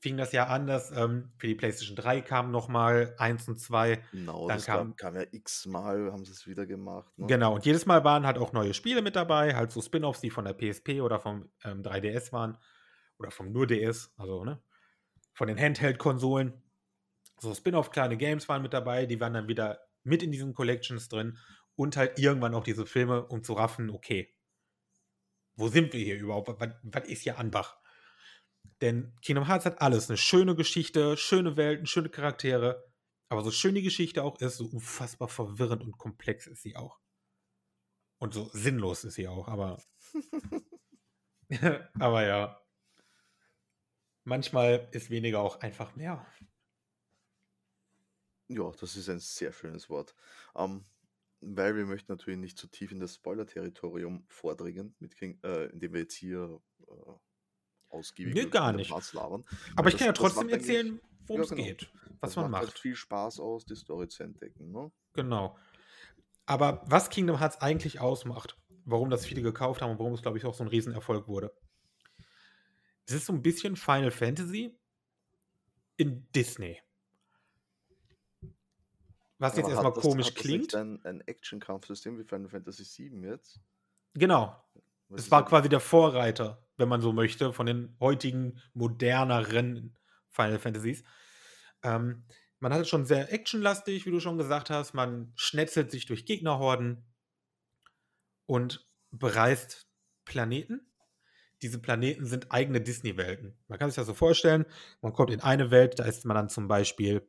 fing 0.00 0.16
das 0.16 0.32
ja 0.32 0.46
an, 0.46 0.66
dass 0.66 0.90
ähm, 0.90 1.32
für 1.38 1.46
die 1.48 1.54
PlayStation 1.54 1.96
3 1.96 2.20
kamen 2.22 2.50
nochmal 2.50 3.14
1 3.18 3.46
und 3.48 3.58
2. 3.58 4.02
Genau, 4.10 4.50
Dann 4.50 4.62
kam, 4.62 4.96
kam 4.96 5.14
ja 5.14 5.24
x-mal, 5.30 6.10
haben 6.12 6.24
sie 6.24 6.32
es 6.32 6.46
wieder 6.48 6.66
gemacht. 6.66 7.16
Ne? 7.18 7.30
Genau, 7.30 7.54
und 7.54 7.64
jedes 7.64 7.86
Mal 7.86 8.04
waren 8.04 8.26
halt 8.26 8.36
auch 8.36 8.52
neue 8.52 8.74
Spiele 8.74 9.00
mit 9.00 9.16
dabei, 9.16 9.54
halt 9.54 9.70
so 9.72 9.80
Spin-offs, 9.80 10.20
die 10.20 10.30
von 10.30 10.44
der 10.44 10.52
PSP 10.52 11.00
oder 11.00 11.18
vom 11.18 11.50
ähm, 11.64 11.82
3DS 11.82 12.32
waren 12.32 12.58
oder 13.18 13.30
vom 13.30 13.52
nur 13.52 13.66
DS, 13.66 14.12
also 14.18 14.44
ne, 14.44 14.62
von 15.36 15.48
den 15.48 15.60
Handheld-Konsolen. 15.60 16.62
So 17.38 17.54
Spin-off 17.54 17.90
kleine 17.90 18.16
Games 18.16 18.48
waren 18.48 18.62
mit 18.62 18.72
dabei, 18.72 19.04
die 19.04 19.20
waren 19.20 19.34
dann 19.34 19.48
wieder 19.48 19.80
mit 20.02 20.22
in 20.22 20.32
diesen 20.32 20.54
Collections 20.54 21.08
drin 21.08 21.38
und 21.74 21.96
halt 21.96 22.18
irgendwann 22.18 22.54
auch 22.54 22.64
diese 22.64 22.86
Filme, 22.86 23.26
um 23.26 23.44
zu 23.44 23.52
raffen, 23.52 23.90
okay, 23.90 24.34
wo 25.54 25.68
sind 25.68 25.92
wir 25.92 26.02
hier 26.02 26.16
überhaupt? 26.18 26.48
Was, 26.58 26.70
was 26.82 27.08
ist 27.08 27.22
hier 27.22 27.38
Anbach? 27.38 27.78
Denn 28.80 29.14
Kingdom 29.20 29.46
Hearts 29.46 29.66
hat 29.66 29.80
alles, 29.82 30.08
eine 30.08 30.16
schöne 30.16 30.54
Geschichte, 30.54 31.16
schöne 31.18 31.56
Welten, 31.58 31.86
schöne 31.86 32.08
Charaktere, 32.08 32.90
aber 33.28 33.42
so 33.44 33.50
schön 33.50 33.74
die 33.74 33.82
Geschichte 33.82 34.22
auch 34.22 34.40
ist, 34.40 34.56
so 34.56 34.66
unfassbar 34.66 35.28
verwirrend 35.28 35.82
und 35.82 35.98
komplex 35.98 36.46
ist 36.46 36.62
sie 36.62 36.76
auch. 36.76 36.98
Und 38.18 38.32
so 38.32 38.48
sinnlos 38.54 39.04
ist 39.04 39.14
sie 39.14 39.28
auch, 39.28 39.48
aber. 39.48 39.82
aber 41.98 42.26
ja. 42.26 42.65
Manchmal 44.28 44.88
ist 44.90 45.08
weniger 45.08 45.38
auch 45.40 45.60
einfach 45.60 45.94
mehr. 45.94 46.26
Ja, 48.48 48.70
das 48.80 48.96
ist 48.96 49.08
ein 49.08 49.20
sehr 49.20 49.52
schönes 49.52 49.88
Wort. 49.88 50.14
Ähm, 50.56 50.84
weil 51.40 51.76
wir 51.76 51.86
möchten 51.86 52.10
natürlich 52.10 52.38
nicht 52.40 52.58
zu 52.58 52.66
tief 52.66 52.90
in 52.90 52.98
das 52.98 53.14
Spoiler-Territorium 53.14 54.24
vordringen, 54.28 54.96
mit 54.98 55.16
King, 55.16 55.38
äh, 55.44 55.66
indem 55.66 55.92
wir 55.92 56.00
jetzt 56.00 56.14
hier 56.14 56.60
äh, 56.88 57.12
ausgiebig 57.88 58.34
Nee, 58.34 58.46
gar 58.46 58.72
nicht. 58.72 58.90
Labern. 59.12 59.44
Aber 59.76 59.88
ich 59.90 59.96
kann 59.96 60.06
ja 60.06 60.12
das- 60.12 60.22
das 60.22 60.32
trotzdem 60.34 60.48
erzählen, 60.48 61.00
worum 61.26 61.40
Ja, 61.40 61.44
es 61.44 61.50
genau. 61.50 61.62
geht. 61.64 61.92
Was 62.20 62.30
das 62.30 62.36
man 62.36 62.50
macht 62.50 62.62
macht. 62.62 62.70
Halt 62.72 62.78
viel 62.80 62.96
Spaß 62.96 63.38
aus, 63.40 63.64
die 63.64 63.76
Story 63.76 64.08
zu 64.08 64.24
entdecken. 64.24 64.72
Ne? 64.72 64.90
Genau. 65.12 65.56
Aber 66.46 66.82
was 66.86 67.10
Kingdom 67.10 67.38
Hearts 67.38 67.60
eigentlich 67.60 68.00
ausmacht, 68.00 68.56
warum 68.84 69.10
das 69.10 69.24
viele 69.26 69.42
gekauft 69.42 69.82
haben 69.82 69.92
und 69.92 69.98
warum 69.98 70.14
es, 70.14 70.22
glaube 70.22 70.38
ich, 70.38 70.44
auch 70.46 70.54
so 70.54 70.64
ein 70.64 70.68
Riesenerfolg 70.68 71.28
wurde. 71.28 71.52
Es 73.06 73.14
ist 73.14 73.26
so 73.26 73.32
ein 73.32 73.42
bisschen 73.42 73.76
Final 73.76 74.10
Fantasy 74.10 74.76
in 75.96 76.26
Disney. 76.34 76.80
Was 79.38 79.54
jetzt 79.56 79.64
Aber 79.66 79.72
erstmal 79.74 79.90
hat 79.92 79.96
das- 79.98 80.02
komisch 80.04 80.26
hat 80.28 80.34
das 80.36 80.42
klingt. 80.42 80.62
nicht 80.62 80.74
Ein, 80.74 81.04
ein 81.04 81.20
Action-Kampfsystem 81.20 82.18
wie 82.18 82.24
Final 82.24 82.48
Fantasy 82.48 83.10
VII 83.10 83.28
jetzt? 83.28 83.60
Genau. 84.14 84.60
Was 85.08 85.22
Es 85.24 85.30
war 85.30 85.40
halt- 85.40 85.48
quasi 85.48 85.68
der 85.68 85.80
Vorreiter, 85.80 86.66
wenn 86.78 86.88
man 86.88 87.00
so 87.00 87.12
möchte, 87.12 87.52
von 87.52 87.66
den 87.66 87.96
heutigen 88.00 88.60
moderneren 88.72 89.96
Final 90.30 90.58
Fantasies. 90.58 91.04
Ähm, 91.82 92.24
man 92.58 92.72
hat 92.72 92.80
es 92.80 92.88
schon 92.88 93.04
sehr 93.04 93.32
actionlastig, 93.32 94.06
wie 94.06 94.10
du 94.10 94.20
schon 94.20 94.38
gesagt 94.38 94.70
hast. 94.70 94.94
Man 94.94 95.32
schnetzelt 95.36 95.90
sich 95.90 96.06
durch 96.06 96.24
Gegnerhorden 96.24 97.04
und 98.46 98.88
bereist 99.10 99.86
Planeten. 100.24 100.80
Diese 101.62 101.78
Planeten 101.78 102.26
sind 102.26 102.52
eigene 102.52 102.80
Disney-Welten. 102.80 103.56
Man 103.68 103.78
kann 103.78 103.90
sich 103.90 103.96
das 103.96 104.06
so 104.06 104.14
vorstellen, 104.14 104.66
man 105.00 105.12
kommt 105.12 105.30
in 105.30 105.40
eine 105.40 105.70
Welt, 105.70 105.98
da 105.98 106.04
ist 106.04 106.24
man 106.24 106.34
dann 106.34 106.48
zum 106.48 106.68
Beispiel, 106.68 107.26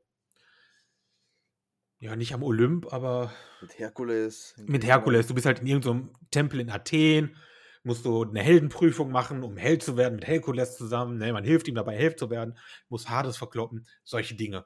ja, 1.99 2.15
nicht 2.15 2.33
am 2.33 2.43
Olymp, 2.43 2.91
aber 2.93 3.31
Mit 3.61 3.79
Herkules. 3.79 4.55
mit. 4.65 4.85
Herkules. 4.85 5.27
Du 5.27 5.33
bist 5.33 5.45
halt 5.45 5.59
in 5.59 5.67
irgendeinem 5.67 6.13
Tempel 6.29 6.59
in 6.59 6.69
Athen, 6.69 7.35
musst 7.83 8.05
du 8.05 8.23
eine 8.23 8.41
Heldenprüfung 8.41 9.11
machen, 9.11 9.43
um 9.43 9.57
Held 9.57 9.81
zu 9.81 9.97
werden 9.97 10.15
mit 10.15 10.27
Herkules 10.27 10.77
zusammen. 10.77 11.17
Ne? 11.17 11.33
Man 11.33 11.43
hilft 11.43 11.67
ihm 11.67 11.75
dabei, 11.75 11.95
Held 11.95 12.19
zu 12.19 12.29
werden, 12.29 12.57
muss 12.89 13.09
Hades 13.09 13.37
verkloppen, 13.37 13.87
solche 14.03 14.35
Dinge. 14.35 14.65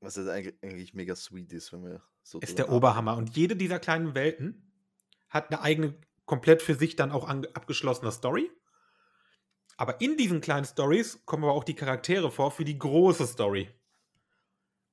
Was 0.00 0.16
jetzt 0.16 0.28
eigentlich, 0.28 0.94
mega 0.94 1.16
sweet 1.16 1.52
ist, 1.52 1.72
wenn 1.72 1.82
wir 1.82 2.02
so 2.22 2.38
Ist 2.40 2.58
der 2.58 2.70
Oberhammer. 2.70 3.16
Und 3.16 3.36
jede 3.36 3.56
dieser 3.56 3.78
kleinen 3.78 4.14
Welten 4.14 4.72
hat 5.28 5.50
eine 5.50 5.60
eigene, 5.60 5.94
komplett 6.26 6.62
für 6.62 6.74
sich 6.74 6.96
dann 6.96 7.12
auch 7.12 7.28
ange- 7.28 7.52
abgeschlossene 7.54 8.12
Story. 8.12 8.50
Aber 9.76 10.00
in 10.00 10.16
diesen 10.16 10.40
kleinen 10.40 10.64
Stories 10.64 11.24
kommen 11.26 11.44
aber 11.44 11.52
auch 11.52 11.64
die 11.64 11.74
Charaktere 11.74 12.30
vor 12.30 12.50
für 12.50 12.64
die 12.64 12.78
große 12.78 13.26
Story. 13.26 13.68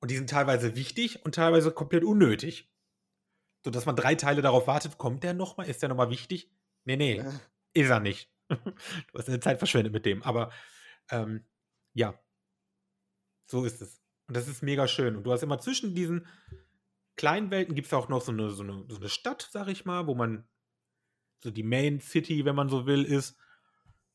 Und 0.00 0.10
die 0.10 0.16
sind 0.16 0.28
teilweise 0.28 0.74
wichtig 0.74 1.24
und 1.24 1.34
teilweise 1.36 1.70
komplett 1.70 2.04
unnötig. 2.04 2.68
So 3.64 3.70
dass 3.70 3.86
man 3.86 3.94
drei 3.94 4.16
Teile 4.16 4.42
darauf 4.42 4.66
wartet, 4.66 4.98
kommt 4.98 5.22
der 5.22 5.34
nochmal? 5.34 5.68
Ist 5.68 5.82
der 5.82 5.88
nochmal 5.88 6.10
wichtig? 6.10 6.50
Nee, 6.84 6.96
nee, 6.96 7.18
nachdenken. 7.18 7.40
ist 7.74 7.90
er 7.90 8.00
nicht. 8.00 8.32
du 8.48 8.58
hast 9.14 9.28
deine 9.28 9.38
Zeit 9.38 9.58
verschwendet 9.58 9.92
mit 9.92 10.04
dem. 10.04 10.22
Aber 10.24 10.50
ähm, 11.10 11.46
ja, 11.94 12.18
so 13.46 13.64
ist 13.64 13.80
es. 13.80 14.02
Und 14.26 14.36
das 14.36 14.48
ist 14.48 14.62
mega 14.62 14.88
schön. 14.88 15.14
Und 15.14 15.22
du 15.24 15.32
hast 15.32 15.42
immer 15.44 15.60
zwischen 15.60 15.94
diesen 15.94 16.26
kleinen 17.14 17.50
Welten 17.52 17.74
gibt 17.76 17.86
es 17.86 17.92
auch 17.92 18.08
noch 18.08 18.20
so 18.22 18.32
eine, 18.32 18.50
so, 18.50 18.64
eine, 18.64 18.84
so 18.88 18.96
eine 18.96 19.08
Stadt, 19.08 19.48
sag 19.52 19.68
ich 19.68 19.84
mal, 19.84 20.08
wo 20.08 20.14
man 20.16 20.48
so 21.42 21.50
die 21.50 21.62
Main 21.62 22.00
City, 22.00 22.44
wenn 22.44 22.54
man 22.54 22.68
so 22.68 22.86
will, 22.86 23.04
ist, 23.04 23.36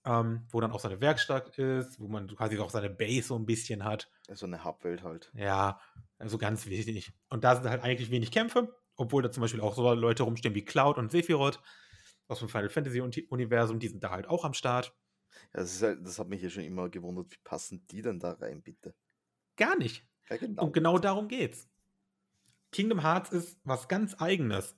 ähm, 0.05 0.47
wo 0.49 0.61
dann 0.61 0.71
auch 0.71 0.79
seine 0.79 1.01
Werkstatt 1.01 1.57
ist, 1.57 1.99
wo 1.99 2.07
man 2.07 2.27
quasi 2.27 2.57
auch 2.59 2.69
seine 2.69 2.89
Base 2.89 3.27
so 3.27 3.37
ein 3.37 3.45
bisschen 3.45 3.83
hat. 3.83 4.09
So 4.31 4.45
eine 4.45 4.63
Hubwelt 4.63 5.03
halt. 5.03 5.31
Ja, 5.35 5.81
also 6.17 6.37
ganz 6.37 6.65
wichtig. 6.67 7.11
Und 7.29 7.43
da 7.43 7.55
sind 7.55 7.69
halt 7.69 7.83
eigentlich 7.83 8.09
wenig 8.09 8.31
Kämpfe, 8.31 8.73
obwohl 8.95 9.21
da 9.21 9.31
zum 9.31 9.41
Beispiel 9.41 9.61
auch 9.61 9.75
so 9.75 9.93
Leute 9.93 10.23
rumstehen 10.23 10.55
wie 10.55 10.63
Cloud 10.65 10.97
und 10.97 11.11
Sephiroth 11.11 11.61
aus 12.27 12.39
dem 12.39 12.49
Final 12.49 12.69
Fantasy 12.69 13.01
Uni- 13.01 13.27
Universum, 13.29 13.79
die 13.79 13.87
sind 13.87 14.03
da 14.03 14.11
halt 14.11 14.27
auch 14.27 14.45
am 14.45 14.53
Start. 14.53 14.95
Ja, 15.53 15.61
das, 15.61 15.73
ist 15.75 15.81
halt, 15.81 16.05
das 16.05 16.19
hat 16.19 16.27
mich 16.29 16.41
ja 16.41 16.49
schon 16.49 16.63
immer 16.63 16.89
gewundert, 16.89 17.31
wie 17.31 17.37
passen 17.43 17.85
die 17.87 18.01
denn 18.01 18.19
da 18.19 18.31
rein, 18.31 18.61
bitte? 18.61 18.95
Gar 19.55 19.77
nicht. 19.77 20.05
Ja, 20.29 20.37
genau. 20.37 20.65
Und 20.65 20.73
genau 20.73 20.99
darum 20.99 21.27
geht's. 21.27 21.69
Kingdom 22.71 23.01
Hearts 23.01 23.31
ist 23.31 23.59
was 23.63 23.87
ganz 23.87 24.15
Eigenes. 24.19 24.75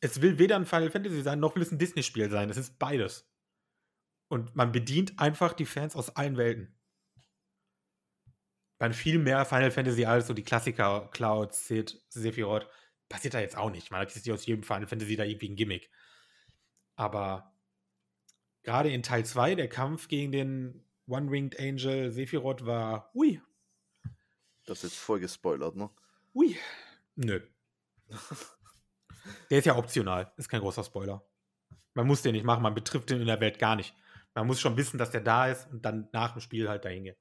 Es 0.00 0.22
will 0.22 0.38
weder 0.38 0.56
ein 0.56 0.66
Final 0.66 0.90
Fantasy 0.90 1.22
sein, 1.22 1.40
noch 1.40 1.54
will 1.54 1.62
es 1.62 1.70
ein 1.70 1.78
Disney-Spiel 1.78 2.30
sein. 2.30 2.50
Es 2.50 2.56
ist 2.56 2.78
beides. 2.78 3.30
Und 4.28 4.56
man 4.56 4.72
bedient 4.72 5.18
einfach 5.18 5.52
die 5.52 5.66
Fans 5.66 5.96
aus 5.96 6.16
allen 6.16 6.36
Welten. 6.36 6.78
Man 8.78 8.94
viel 8.94 9.18
mehr 9.18 9.44
Final 9.44 9.70
Fantasy 9.70 10.06
als 10.06 10.26
so 10.26 10.32
die 10.32 10.42
Klassiker, 10.42 11.10
Cloud, 11.12 11.54
Sid, 11.54 12.02
Sephiroth. 12.08 12.66
passiert 13.10 13.34
da 13.34 13.40
jetzt 13.40 13.56
auch 13.56 13.70
nicht. 13.70 13.90
Man 13.90 14.00
hat 14.00 14.08
jetzt 14.14 14.24
nicht 14.24 14.32
aus 14.32 14.46
jedem 14.46 14.62
Final 14.62 14.86
Fantasy 14.86 15.16
da 15.16 15.24
irgendwie 15.24 15.50
ein 15.50 15.56
Gimmick. 15.56 15.90
Aber 16.96 17.54
gerade 18.62 18.90
in 18.90 19.02
Teil 19.02 19.26
2, 19.26 19.54
der 19.54 19.68
Kampf 19.68 20.08
gegen 20.08 20.32
den 20.32 20.84
One-Winged 21.06 21.58
Angel 21.58 22.10
Sephiroth 22.10 22.64
war, 22.64 23.10
ui. 23.14 23.42
Das 24.64 24.78
ist 24.78 24.92
jetzt 24.92 24.98
voll 24.98 25.20
gespoilert, 25.20 25.76
ne? 25.76 25.90
Ui. 26.34 26.56
Nö. 27.16 27.40
der 29.50 29.58
ist 29.58 29.64
ja 29.64 29.76
optional, 29.76 30.32
ist 30.36 30.48
kein 30.48 30.60
großer 30.60 30.84
Spoiler. 30.84 31.24
Man 31.94 32.06
muss 32.06 32.22
den 32.22 32.32
nicht 32.32 32.44
machen, 32.44 32.62
man 32.62 32.74
betrifft 32.74 33.10
den 33.10 33.20
in 33.20 33.26
der 33.26 33.40
Welt 33.40 33.58
gar 33.58 33.76
nicht. 33.76 33.94
Man 34.34 34.46
muss 34.46 34.60
schon 34.60 34.76
wissen, 34.76 34.98
dass 34.98 35.10
der 35.10 35.22
da 35.22 35.48
ist 35.48 35.68
und 35.70 35.84
dann 35.84 36.08
nach 36.12 36.32
dem 36.32 36.40
Spiel 36.40 36.68
halt 36.68 36.84
dahin 36.84 37.04
geht. 37.04 37.18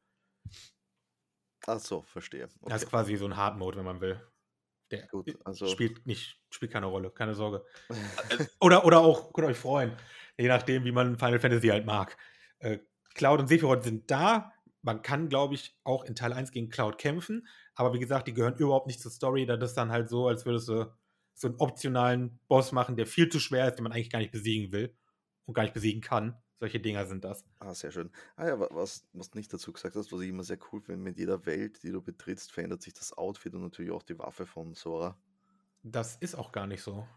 Ach 1.65 1.79
so, 1.79 2.03
verstehe. 2.03 2.45
Okay. 2.45 2.69
Das 2.69 2.83
ist 2.83 2.89
quasi 2.89 3.15
so 3.15 3.25
ein 3.25 3.35
Hard 3.35 3.57
Mode, 3.57 3.77
wenn 3.77 3.85
man 3.85 4.01
will. 4.01 4.21
Der 4.91 5.07
Gut, 5.07 5.37
also 5.45 5.67
spielt 5.67 6.07
nicht, 6.07 6.41
spielt 6.49 6.71
keine 6.71 6.87
Rolle, 6.87 7.11
keine 7.11 7.35
Sorge. 7.35 7.63
Oder, 8.59 8.85
oder 8.85 8.99
auch, 8.99 9.33
könnt 9.33 9.47
ihr 9.47 9.51
euch 9.51 9.57
freuen, 9.57 9.95
je 10.37 10.47
nachdem, 10.47 10.83
wie 10.83 10.91
man 10.91 11.19
Final 11.19 11.39
Fantasy 11.39 11.67
halt 11.67 11.85
mag. 11.85 12.17
Äh, 12.59 12.79
Cloud 13.13 13.41
und 13.41 13.47
Sephiroth 13.47 13.83
sind 13.83 14.09
da. 14.09 14.51
Man 14.81 15.01
kann, 15.01 15.29
glaube 15.29 15.53
ich, 15.55 15.77
auch 15.83 16.05
in 16.05 16.15
Teil 16.15 16.33
1 16.33 16.51
gegen 16.51 16.69
Cloud 16.69 16.97
kämpfen. 16.97 17.47
Aber 17.75 17.93
wie 17.93 17.99
gesagt, 17.99 18.27
die 18.27 18.33
gehören 18.33 18.55
überhaupt 18.55 18.87
nicht 18.87 19.01
zur 19.01 19.11
Story. 19.11 19.45
Das 19.45 19.61
ist 19.61 19.75
dann 19.75 19.91
halt 19.91 20.09
so, 20.09 20.27
als 20.27 20.45
würdest 20.45 20.69
du 20.69 20.91
so 21.39 21.47
einen 21.47 21.55
optionalen 21.57 22.37
Boss 22.49 22.73
machen, 22.73 22.97
der 22.97 23.07
viel 23.07 23.29
zu 23.29 23.39
schwer 23.39 23.69
ist, 23.69 23.75
den 23.75 23.83
man 23.83 23.93
eigentlich 23.93 24.09
gar 24.09 24.19
nicht 24.19 24.33
besiegen 24.33 24.73
will 24.73 24.93
und 25.45 25.53
gar 25.53 25.63
nicht 25.63 25.73
besiegen 25.73 26.01
kann. 26.01 26.35
Solche 26.59 26.81
Dinger 26.81 27.05
sind 27.05 27.23
das. 27.23 27.45
Ah, 27.59 27.73
sehr 27.73 27.91
schön. 27.91 28.11
Ah 28.35 28.47
ja, 28.47 28.59
was, 28.59 29.07
was 29.13 29.29
du 29.29 29.37
nicht 29.37 29.53
dazu 29.53 29.71
gesagt 29.71 29.95
hast, 29.95 30.11
was 30.11 30.19
ich 30.19 30.27
immer 30.27 30.43
sehr 30.43 30.59
cool 30.71 30.81
finde, 30.81 31.01
mit 31.01 31.17
jeder 31.17 31.45
Welt, 31.45 31.81
die 31.81 31.91
du 31.91 32.01
betrittst, 32.01 32.51
verändert 32.51 32.81
sich 32.81 32.93
das 32.93 33.17
Outfit 33.17 33.55
und 33.55 33.61
natürlich 33.61 33.91
auch 33.91 34.03
die 34.03 34.19
Waffe 34.19 34.45
von 34.45 34.73
Sora. 34.73 35.17
Das 35.81 36.17
ist 36.17 36.35
auch 36.35 36.51
gar 36.51 36.67
nicht 36.67 36.81
so. 36.81 37.07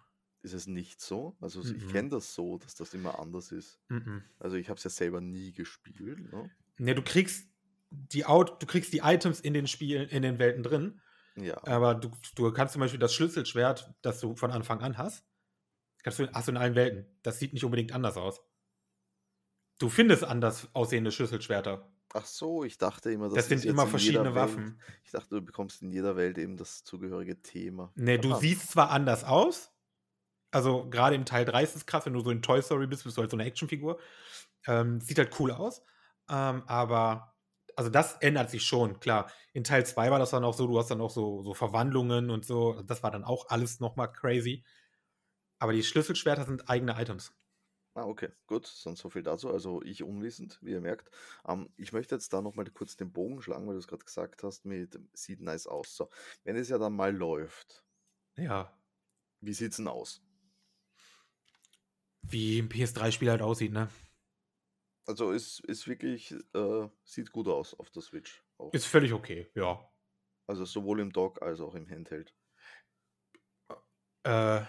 Ist 0.43 0.55
es 0.55 0.69
nicht 0.69 1.01
so? 1.01 1.37
Also 1.41 1.61
mm 1.61 1.63
-mm. 1.63 1.77
ich 1.77 1.89
kenne 1.89 2.11
das 2.11 2.33
so, 2.33 2.59
dass 2.59 2.77
das 2.77 2.95
immer 2.95 3.19
anders 3.19 3.51
ist. 3.51 3.81
Mm 3.89 4.19
also 4.39 4.57
ich 4.57 4.69
habe 4.69 4.79
es 4.79 4.85
ja 4.85 4.91
selber 4.91 5.21
nie 5.21 5.51
gespielt. 5.51 6.33
Ne? 6.33 6.49
Ne, 6.79 6.95
du 6.95 7.03
kriegst 7.03 7.49
die 7.91 8.25
Out, 8.25 8.63
du 8.63 8.67
kriegst 8.67 8.93
die 8.93 9.01
Items 9.03 9.41
in 9.41 9.53
den 9.53 9.67
Spielen, 9.67 10.09
in 10.09 10.23
den 10.23 10.39
Welten 10.39 10.63
drin. 10.63 11.01
Ja. 11.37 11.63
Aber 11.65 11.95
du, 11.95 12.11
du 12.35 12.53
kannst 12.53 12.73
zum 12.73 12.81
Beispiel 12.81 13.01
das 13.01 13.15
Schlüsselschwert, 13.15 13.95
das 14.03 14.21
du 14.21 14.37
von 14.37 14.51
Anfang 14.51 14.81
an 14.81 14.99
hast, 14.99 15.25
kannst 16.03 16.19
du, 16.19 16.33
hast 16.33 16.49
du 16.49 16.53
in 16.53 16.59
allen 16.59 16.75
Welten. 16.75 17.07
Das 17.23 17.39
sieht 17.39 17.53
nicht 17.53 17.65
unbedingt 17.65 17.93
anders 17.93 18.17
aus. 18.17 18.43
Du 19.79 19.89
findest 19.89 20.25
anders 20.25 20.69
aussehende 20.75 21.11
Schlüsselschwerter. 21.11 21.91
Ach 22.15 22.27
so, 22.27 22.63
ich 22.63 22.77
dachte 22.77 23.11
immer, 23.11 23.29
das, 23.29 23.35
das 23.35 23.49
sind 23.49 23.65
immer 23.65 23.87
verschiedene 23.87 24.35
Waffen. 24.35 24.67
Welt, 24.67 25.01
ich 25.05 25.11
dachte, 25.13 25.37
du 25.37 25.43
bekommst 25.43 25.83
in 25.83 25.91
jeder 25.91 26.15
Welt 26.15 26.37
eben 26.37 26.57
das 26.57 26.85
zugehörige 26.85 27.41
Thema. 27.41 27.91
Nee, 27.95 28.19
du 28.19 28.35
siehst 28.35 28.71
zwar 28.71 28.91
anders 28.91 29.25
aus. 29.25 29.71
Also 30.51 30.89
gerade 30.91 31.17
im 31.17 31.25
Teil 31.25 31.47
3 31.47 31.63
ist 31.63 31.77
es 31.77 31.87
krass, 31.87 32.05
wenn 32.05 32.13
du 32.13 32.21
so 32.21 32.31
in 32.31 32.43
Toy 32.43 32.61
Story 32.61 32.87
bist, 32.87 33.05
bist 33.05 33.17
du 33.17 33.23
halt 33.23 33.31
so 33.31 33.37
eine 33.37 33.45
Actionfigur. 33.45 33.99
Ähm, 34.67 35.01
sieht 35.01 35.19
halt 35.19 35.41
cool 35.41 35.51
aus. 35.51 35.83
Ähm, 36.29 36.63
aber, 36.67 37.32
also 37.77 37.91
das 37.91 38.15
ändert 38.21 38.51
sich 38.51 38.65
schon, 38.65 39.01
klar. 39.01 39.31
In 39.53 39.65
Teil 39.65 39.87
2 39.87 40.11
war 40.11 40.19
das 40.19 40.31
dann 40.31 40.45
auch 40.45 40.55
so, 40.55 40.67
du 40.67 40.79
hast 40.79 40.91
dann 40.91 41.01
auch 41.01 41.11
so, 41.11 41.43
so 41.43 41.55
Verwandlungen 41.55 42.31
und 42.31 42.45
so. 42.45 42.83
Das 42.83 43.03
war 43.03 43.11
dann 43.11 43.25
auch 43.25 43.49
alles 43.49 43.81
nochmal 43.81 44.13
crazy. 44.13 44.65
Aber 45.59 45.73
die 45.73 45.83
Schlüsselschwerter 45.85 46.45
sind 46.47 46.69
eigene 46.71 47.01
Items. 47.01 47.35
Ah, 47.95 48.07
okay, 48.07 48.31
gut, 48.47 48.67
sonst 48.67 49.01
so 49.01 49.11
viel 49.11 49.23
dazu. 49.23 49.51
Also 49.53 49.83
ich 49.83 50.03
unwissend, 50.03 50.59
wie 50.63 50.71
ihr 50.73 50.81
merkt. 50.81 51.11
Ähm, 51.47 51.73
ich 51.77 51.93
möchte 51.93 52.15
jetzt 52.15 52.33
da 52.33 52.41
nochmal 52.41 52.65
kurz 52.71 52.97
den 52.97 53.13
Bogen 53.13 53.43
schlagen, 53.43 53.67
weil 53.67 53.75
du 53.75 53.79
es 53.81 53.87
gerade 53.87 54.05
gesagt 54.05 54.43
hast, 54.43 54.65
mit 54.65 54.99
sieht 55.13 55.41
nice 55.43 55.67
aus. 55.67 55.95
So, 55.97 56.09
wenn 56.45 56.57
es 56.57 56.69
ja 56.71 56.79
dann 56.79 56.95
mal 56.95 57.15
läuft, 57.15 57.85
Ja, 58.37 58.79
wie 59.41 59.53
sieht 59.53 59.73
es 59.73 59.77
denn 59.77 59.89
aus? 59.89 60.23
wie 62.23 62.59
ein 62.59 62.69
PS3-Spiel 62.69 63.31
halt 63.31 63.43
aussieht, 63.43 63.73
ne? 63.73 63.89
Also 65.07 65.33
ist, 65.33 65.61
ist 65.65 65.89
wirklich, 65.89 66.33
äh, 66.55 66.89
sieht 67.05 67.33
gut 67.33 67.49
aus 67.49 67.75
auf 67.75 67.91
der 67.91 68.03
Switch 68.03 68.43
auch. 68.59 68.73
Ist 68.73 68.87
völlig 68.87 69.13
okay, 69.13 69.51
ja. 69.55 69.89
Also 70.47 70.65
sowohl 70.65 71.01
im 71.01 71.13
Dock 71.13 71.43
als 71.43 71.61
auch 71.61 71.75
im 71.75 71.89
Handheld. 71.89 72.35
Äh, 74.25 74.63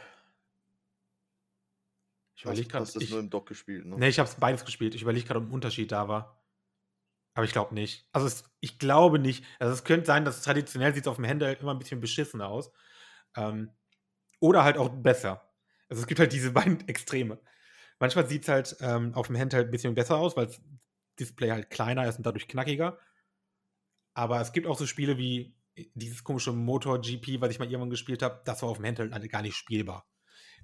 ich 2.35 2.43
überlege 2.43 2.67
gerade. 2.67 2.85
Hast 2.85 2.95
du 2.95 2.99
das 2.99 3.09
nur 3.09 3.19
im 3.19 3.29
Dock 3.29 3.47
gespielt, 3.47 3.85
ne? 3.85 3.97
Ne, 3.97 4.07
ich 4.07 4.19
habe 4.19 4.27
es 4.27 4.35
beides 4.35 4.65
gespielt. 4.65 4.95
Ich 4.95 5.03
überlege 5.03 5.25
gerade, 5.25 5.39
ob 5.39 5.45
ein 5.45 5.51
Unterschied 5.51 5.91
da 5.91 6.07
war. 6.07 6.43
Aber 7.35 7.45
ich 7.45 7.51
glaube 7.51 7.73
nicht. 7.73 8.07
Also 8.11 8.27
es, 8.27 8.43
ich 8.59 8.79
glaube 8.79 9.19
nicht. 9.19 9.45
Also 9.59 9.73
es 9.73 9.83
könnte 9.83 10.05
sein, 10.05 10.25
dass 10.25 10.41
traditionell 10.41 10.93
sieht 10.93 11.03
es 11.03 11.07
auf 11.07 11.15
dem 11.15 11.27
Handheld 11.27 11.61
immer 11.61 11.73
ein 11.73 11.79
bisschen 11.79 11.99
beschissener 11.99 12.47
aus. 12.47 12.71
Ähm, 13.35 13.71
oder 14.39 14.63
halt 14.63 14.77
auch 14.77 14.89
besser. 14.89 15.53
Also 15.89 16.01
es 16.01 16.07
gibt 16.07 16.19
halt 16.19 16.33
diese 16.33 16.51
beiden 16.51 16.79
Extreme. 16.87 17.39
Manchmal 17.99 18.27
sieht 18.27 18.43
es 18.43 18.49
halt 18.49 18.77
ähm, 18.81 19.13
auf 19.13 19.27
dem 19.27 19.37
Handheld 19.37 19.67
ein 19.67 19.71
bisschen 19.71 19.95
besser 19.95 20.17
aus, 20.17 20.35
weil 20.35 20.47
das 20.47 20.61
Display 21.19 21.51
halt 21.51 21.69
kleiner 21.69 22.07
ist 22.07 22.17
und 22.17 22.25
dadurch 22.25 22.47
knackiger. 22.47 22.97
Aber 24.13 24.41
es 24.41 24.51
gibt 24.51 24.67
auch 24.67 24.77
so 24.77 24.85
Spiele 24.85 25.17
wie 25.17 25.55
dieses 25.95 26.23
komische 26.23 26.51
Motor 26.51 27.01
GP, 27.01 27.41
was 27.41 27.51
ich 27.51 27.59
mal 27.59 27.65
irgendwann 27.65 27.89
gespielt 27.89 28.21
habe, 28.21 28.41
das 28.45 28.61
war 28.61 28.69
auf 28.69 28.77
dem 28.77 28.85
Handheld 28.85 29.11
halt 29.11 29.29
gar 29.31 29.41
nicht 29.41 29.55
spielbar. 29.55 30.07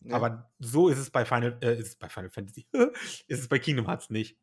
Ja. 0.01 0.15
Aber 0.15 0.51
so 0.59 0.89
ist 0.89 0.97
es 0.97 1.09
bei 1.09 1.25
Final, 1.25 1.57
äh, 1.61 1.77
ist 1.77 1.87
es 1.87 1.95
bei 1.95 2.09
Final 2.09 2.29
Fantasy, 2.29 2.67
ist 3.27 3.39
es 3.39 3.47
bei 3.47 3.59
Kingdom 3.59 3.87
Hearts 3.87 4.09
nicht. 4.09 4.37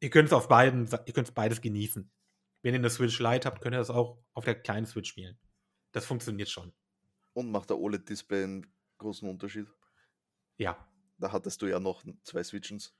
Ihr 0.00 0.10
könnt 0.10 0.28
es 0.28 0.32
auf 0.32 0.48
beiden, 0.48 0.88
ihr 1.06 1.12
könnt 1.12 1.34
beides 1.34 1.60
genießen. 1.60 2.10
Wenn 2.62 2.74
ihr 2.74 2.80
eine 2.80 2.90
Switch 2.90 3.18
Lite 3.18 3.46
habt, 3.46 3.60
könnt 3.60 3.74
ihr 3.74 3.78
das 3.78 3.90
auch 3.90 4.22
auf 4.32 4.44
der 4.44 4.54
kleinen 4.54 4.86
Switch 4.86 5.10
spielen. 5.10 5.38
Das 5.92 6.06
funktioniert 6.06 6.48
schon. 6.48 6.72
Und 7.32 7.50
macht 7.50 7.70
der 7.70 7.78
OLED-Display 7.78 8.44
einen 8.44 8.66
großen 8.98 9.28
Unterschied? 9.28 9.66
Ja. 10.56 10.86
Da 11.20 11.32
hattest 11.32 11.62
du 11.62 11.66
ja 11.66 11.80
noch 11.80 12.02
zwei 12.22 12.42
Switchens. 12.42 12.94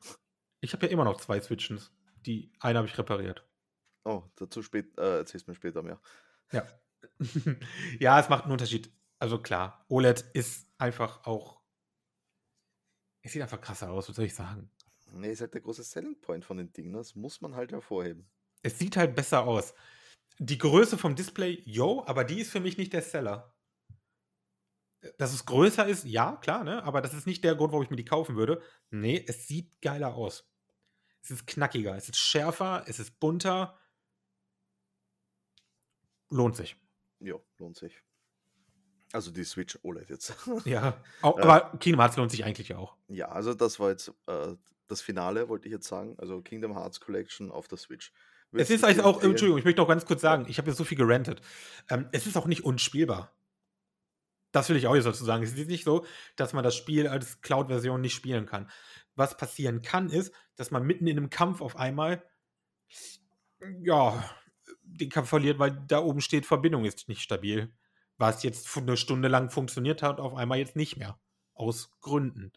Ich 0.61 0.73
habe 0.73 0.87
ja 0.87 0.93
immer 0.93 1.05
noch 1.05 1.21
zwei 1.21 1.41
Switchens. 1.41 1.91
Die 2.27 2.53
eine 2.61 2.79
habe 2.79 2.89
ich 2.89 2.99
repariert. 2.99 3.47
Oh, 4.05 4.23
dazu 4.37 4.63
spät, 4.63 4.99
äh, 4.99 5.19
erzählst 5.19 5.47
du 5.47 5.51
mir 5.51 5.55
später 5.55 5.83
mehr. 5.83 6.01
Ja. 6.53 6.67
ja, 7.99 8.21
es 8.21 8.29
macht 8.29 8.45
einen 8.45 8.53
Unterschied. 8.53 8.93
Also 9.19 9.41
klar, 9.41 9.85
OLED 9.89 10.21
ist 10.35 10.69
einfach 10.79 11.27
auch 11.27 11.61
es 13.23 13.33
sieht 13.33 13.43
einfach 13.43 13.61
krasser 13.61 13.91
aus, 13.91 14.09
was 14.09 14.17
soll 14.17 14.25
ich 14.25 14.35
sagen? 14.35 14.71
Nee, 15.13 15.33
ist 15.33 15.41
halt 15.41 15.55
der 15.55 15.61
große 15.61 15.83
Selling 15.83 16.21
Point 16.21 16.45
von 16.45 16.57
den 16.57 16.73
Dingen. 16.73 16.93
Das 16.93 17.15
muss 17.15 17.41
man 17.41 17.55
halt 17.55 17.73
hervorheben. 17.73 18.31
Es 18.63 18.79
sieht 18.79 18.97
halt 18.97 19.15
besser 19.15 19.45
aus. 19.45 19.75
Die 20.39 20.59
Größe 20.59 20.97
vom 20.97 21.17
Display, 21.17 21.63
yo, 21.67 22.05
aber 22.07 22.25
die 22.25 22.41
ist 22.41 22.51
für 22.51 22.61
mich 22.61 22.79
nicht 22.79 22.93
der 22.93 23.03
Seller. 23.03 23.55
Dass 25.17 25.33
es 25.33 25.47
größer 25.47 25.87
ist, 25.87 26.05
ja, 26.05 26.37
klar, 26.37 26.65
ne? 26.65 26.83
Aber 26.85 27.01
das 27.01 27.15
ist 27.15 27.27
nicht 27.27 27.43
der 27.43 27.55
Grund, 27.55 27.73
warum 27.73 27.85
ich 27.85 27.91
mir 27.91 27.97
die 27.97 28.05
kaufen 28.05 28.37
würde. 28.37 28.61
Nee, 28.91 29.25
es 29.27 29.49
sieht 29.49 29.81
geiler 29.81 30.15
aus. 30.15 30.51
Es 31.23 31.31
ist 31.31 31.47
knackiger, 31.47 31.97
es 31.97 32.09
ist 32.09 32.19
schärfer, 32.19 32.85
es 32.87 32.99
ist 32.99 33.19
bunter. 33.21 33.79
Lohnt 36.31 36.57
sich. 36.57 36.77
Jo, 37.19 37.43
lohnt 37.59 37.77
sich. 37.77 38.03
Also 39.13 39.31
die 39.31 39.45
Switch 39.45 39.79
OLED 39.83 40.11
jetzt. 40.11 40.35
Ja, 40.65 41.03
auch, 41.23 41.39
äh, 41.39 41.43
aber 41.43 41.79
Kingdom 41.79 42.01
Hearts 42.01 42.17
lohnt 42.17 42.31
sich 42.31 42.45
eigentlich 42.45 42.75
auch. 42.75 42.97
Ja, 43.09 43.29
also 43.29 43.55
das 43.55 43.81
war 43.81 43.91
jetzt 43.91 44.13
äh, 44.27 44.55
das 44.87 45.01
Finale, 45.01 45.49
wollte 45.49 45.67
ich 45.67 45.73
jetzt 45.73 45.89
sagen. 45.89 46.15
Also 46.19 46.41
Kingdom 46.43 46.77
Hearts 46.77 47.01
Collection 47.01 47.51
auf 47.51 47.69
der 47.69 47.79
Switch. 47.79 48.13
Willst 48.53 48.71
es 48.71 48.77
ist 48.77 48.85
also 48.85 49.03
auch, 49.03 49.23
Entschuldigung, 49.23 49.59
ich 49.59 49.65
möchte 49.65 49.81
noch 49.81 49.89
ganz 49.89 50.05
kurz 50.05 50.21
sagen, 50.21 50.47
ich 50.49 50.59
habe 50.59 50.69
jetzt 50.69 50.79
so 50.79 50.85
viel 50.85 50.99
gerantet. 50.99 51.41
Ähm, 51.89 52.09
es 52.13 52.27
ist 52.27 52.37
auch 52.37 52.47
nicht 52.47 52.65
unspielbar. 52.65 53.33
Das 54.53 54.69
will 54.69 54.77
ich 54.77 54.87
auch 54.87 54.95
jetzt 54.95 55.07
dazu 55.07 55.25
sagen. 55.25 55.43
Es 55.43 55.53
ist 55.53 55.69
nicht 55.69 55.85
so, 55.85 56.05
dass 56.37 56.53
man 56.53 56.65
das 56.65 56.77
Spiel 56.77 57.07
als 57.07 57.41
Cloud-Version 57.41 58.01
nicht 58.01 58.15
spielen 58.15 58.47
kann. 58.47 58.71
Was 59.15 59.37
passieren 59.37 59.83
kann, 59.83 60.11
ist, 60.11 60.33
dass 60.57 60.71
man 60.71 60.85
mitten 60.85 61.07
in 61.07 61.17
einem 61.17 61.31
Kampf 61.31 61.61
auf 61.61 61.77
einmal 61.77 62.25
ja, 63.83 64.29
den 64.83 65.11
Kampf 65.11 65.29
verliert, 65.29 65.59
weil 65.59 65.73
da 65.87 66.01
oben 66.01 66.21
steht, 66.21 66.47
Verbindung 66.47 66.85
ist 66.85 67.09
nicht 67.09 67.23
stabil 67.23 67.73
was 68.21 68.43
jetzt 68.43 68.77
eine 68.77 68.99
Stunde 68.99 69.29
lang 69.29 69.51
funktioniert 69.51 70.03
hat, 70.03 70.21
auf 70.21 70.35
einmal 70.35 70.59
jetzt 70.59 70.77
nicht 70.77 70.99
mehr. 70.99 71.19
Aus 71.55 71.91
Gründen. 72.01 72.53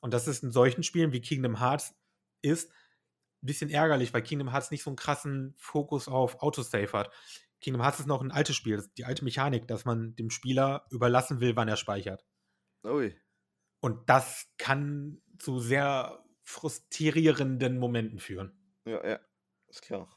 Und 0.00 0.12
das 0.12 0.26
ist 0.26 0.42
in 0.42 0.50
solchen 0.50 0.82
Spielen 0.82 1.12
wie 1.12 1.20
Kingdom 1.20 1.60
Hearts 1.60 1.94
ist 2.42 2.70
ein 3.42 3.46
bisschen 3.46 3.70
ärgerlich, 3.70 4.12
weil 4.12 4.22
Kingdom 4.22 4.50
Hearts 4.50 4.70
nicht 4.70 4.82
so 4.82 4.90
einen 4.90 4.96
krassen 4.96 5.54
Fokus 5.56 6.08
auf 6.08 6.42
Autosave 6.42 6.92
hat. 6.92 7.10
Kingdom 7.66 7.82
Hearts 7.82 7.98
ist 7.98 8.06
noch 8.06 8.22
ein 8.22 8.30
altes 8.30 8.54
Spiel, 8.54 8.88
die 8.96 9.04
alte 9.04 9.24
Mechanik, 9.24 9.66
dass 9.66 9.84
man 9.84 10.14
dem 10.14 10.30
Spieler 10.30 10.86
überlassen 10.92 11.40
will, 11.40 11.56
wann 11.56 11.66
er 11.66 11.76
speichert. 11.76 12.24
Ui. 12.84 13.20
Und 13.80 14.08
das 14.08 14.46
kann 14.56 15.20
zu 15.40 15.58
sehr 15.58 16.24
frustrierenden 16.44 17.80
Momenten 17.80 18.20
führen. 18.20 18.56
Ja, 18.84 19.04
ja, 19.04 19.18
ist 19.66 19.82
klar. 19.82 20.16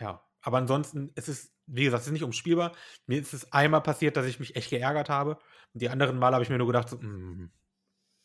Ja, 0.00 0.24
aber 0.40 0.58
ansonsten, 0.58 1.10
es 1.16 1.28
ist 1.28 1.52
wie 1.66 1.82
gesagt, 1.82 2.02
es 2.02 2.06
ist 2.06 2.12
nicht 2.12 2.22
umspielbar. 2.22 2.76
Mir 3.06 3.20
ist 3.20 3.34
es 3.34 3.52
einmal 3.52 3.82
passiert, 3.82 4.16
dass 4.16 4.26
ich 4.26 4.38
mich 4.38 4.54
echt 4.54 4.70
geärgert 4.70 5.08
habe. 5.08 5.32
Und 5.74 5.82
die 5.82 5.88
anderen 5.88 6.16
Mal 6.16 6.32
habe 6.32 6.44
ich 6.44 6.48
mir 6.48 6.58
nur 6.58 6.68
gedacht, 6.68 6.88
so, 6.88 6.96
mm, 6.96 7.50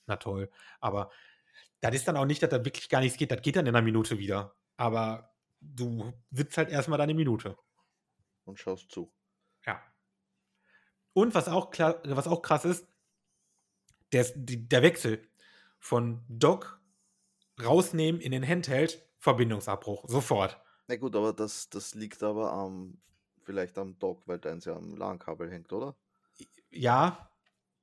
na 0.06 0.18
toll. 0.18 0.52
Aber 0.80 1.10
das 1.82 1.96
ist 1.96 2.08
dann 2.08 2.18
auch 2.18 2.26
nicht, 2.26 2.44
dass 2.44 2.52
da 2.52 2.64
wirklich 2.64 2.88
gar 2.88 3.02
nichts 3.02 3.18
geht. 3.18 3.32
Das 3.32 3.42
geht 3.42 3.56
dann 3.56 3.66
in 3.66 3.76
einer 3.76 3.84
Minute 3.84 4.20
wieder. 4.20 4.56
Aber 4.78 5.34
du 5.60 6.14
sitzt 6.30 6.56
halt 6.56 6.70
erstmal 6.70 7.00
deine 7.00 7.16
Minute. 7.16 7.58
Und 8.46 8.60
schaust 8.60 8.92
zu. 8.92 9.12
Ja. 9.66 9.82
Und 11.14 11.34
was 11.36 11.48
auch, 11.48 11.72
klar, 11.72 12.02
was 12.06 12.28
auch 12.28 12.42
krass 12.42 12.66
ist, 12.66 12.88
der, 14.12 14.26
der 14.36 14.82
Wechsel 14.82 15.28
von 15.80 16.24
Dock 16.28 16.80
rausnehmen 17.64 18.20
in 18.22 18.32
den 18.32 18.48
Handheld, 18.48 19.06
Verbindungsabbruch, 19.20 20.06
sofort. 20.08 20.60
Na 20.88 20.96
gut, 20.98 21.16
aber 21.16 21.34
das, 21.34 21.70
das 21.70 21.94
liegt 21.96 22.22
aber 22.24 22.52
am, 22.52 23.02
vielleicht 23.44 23.78
am 23.78 23.98
Dock, 24.00 24.28
weil 24.28 24.40
deins 24.40 24.66
ja 24.66 24.76
am 24.76 24.96
LAN-Kabel 24.96 25.50
hängt, 25.50 25.72
oder? 25.72 25.96
Ja, 26.70 27.30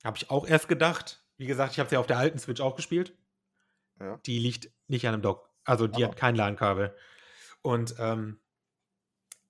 habe 0.04 0.16
ich 0.16 0.30
auch 0.30 0.46
erst 0.46 0.68
gedacht. 0.68 1.24
Wie 1.36 1.46
gesagt, 1.46 1.72
ich 1.72 1.78
habe 1.78 1.88
sie 1.88 1.94
ja 1.94 2.00
auf 2.00 2.06
der 2.06 2.18
alten 2.18 2.38
Switch 2.38 2.60
auch 2.60 2.76
gespielt. 2.76 3.16
Ja. 3.98 4.18
Die 4.26 4.38
liegt 4.38 4.70
nicht 4.88 5.06
an 5.06 5.14
einem 5.14 5.22
Dock. 5.22 5.48
Also 5.64 5.86
die 5.86 6.04
Ah. 6.04 6.08
hat 6.08 6.16
kein 6.16 6.34
LAN-Kabel. 6.34 6.94
Und 7.62 7.94
ähm, 7.98 8.40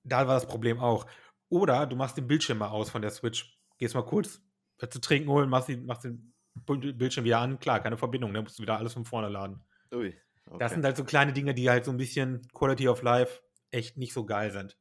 da 0.05 0.27
war 0.27 0.35
das 0.35 0.47
Problem 0.47 0.79
auch. 0.79 1.07
Oder 1.49 1.87
du 1.87 1.97
machst 1.97 2.17
den 2.17 2.27
Bildschirm 2.27 2.59
mal 2.59 2.69
aus 2.69 2.91
von 2.91 3.03
der 3.03 3.11
Switch. 3.11 3.59
Gehst 3.79 3.95
mal 3.95 4.05
kurz 4.05 4.41
zu 4.89 5.01
trinken 5.01 5.29
holen, 5.29 5.49
machst, 5.51 5.69
die, 5.69 5.77
machst 5.77 6.05
den 6.05 6.33
Bild- 6.67 6.97
Bildschirm 6.99 7.25
wieder 7.25 7.39
an. 7.41 7.59
Klar, 7.59 7.81
keine 7.81 7.97
Verbindung. 7.99 8.33
Dann 8.33 8.45
musst 8.45 8.59
du 8.59 8.63
wieder 8.63 8.79
alles 8.79 8.95
von 8.95 9.05
vorne 9.05 9.29
laden. 9.29 9.63
Ui. 9.93 10.17
Das 10.45 10.55
Okay. 10.55 10.69
sind 10.71 10.85
halt 10.85 10.97
so 10.97 11.05
kleine 11.05 11.33
Dinge, 11.33 11.55
die 11.55 11.69
halt 11.71 11.85
so 11.85 11.91
ein 11.91 11.97
bisschen 11.97 12.47
Quality 12.53 12.89
of 12.89 13.03
Life 13.03 13.41
echt 13.71 13.97
nicht 13.99 14.13
so 14.13 14.25
geil 14.25 14.51
sind. 14.51 14.77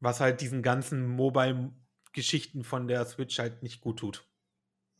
Was 0.00 0.18
halt 0.20 0.40
diesen 0.40 0.62
ganzen 0.62 1.06
Mobile-Geschichten 1.06 2.64
von 2.64 2.88
der 2.88 3.04
Switch 3.06 3.38
halt 3.38 3.62
nicht 3.62 3.80
gut 3.80 4.00
tut. 4.00 4.26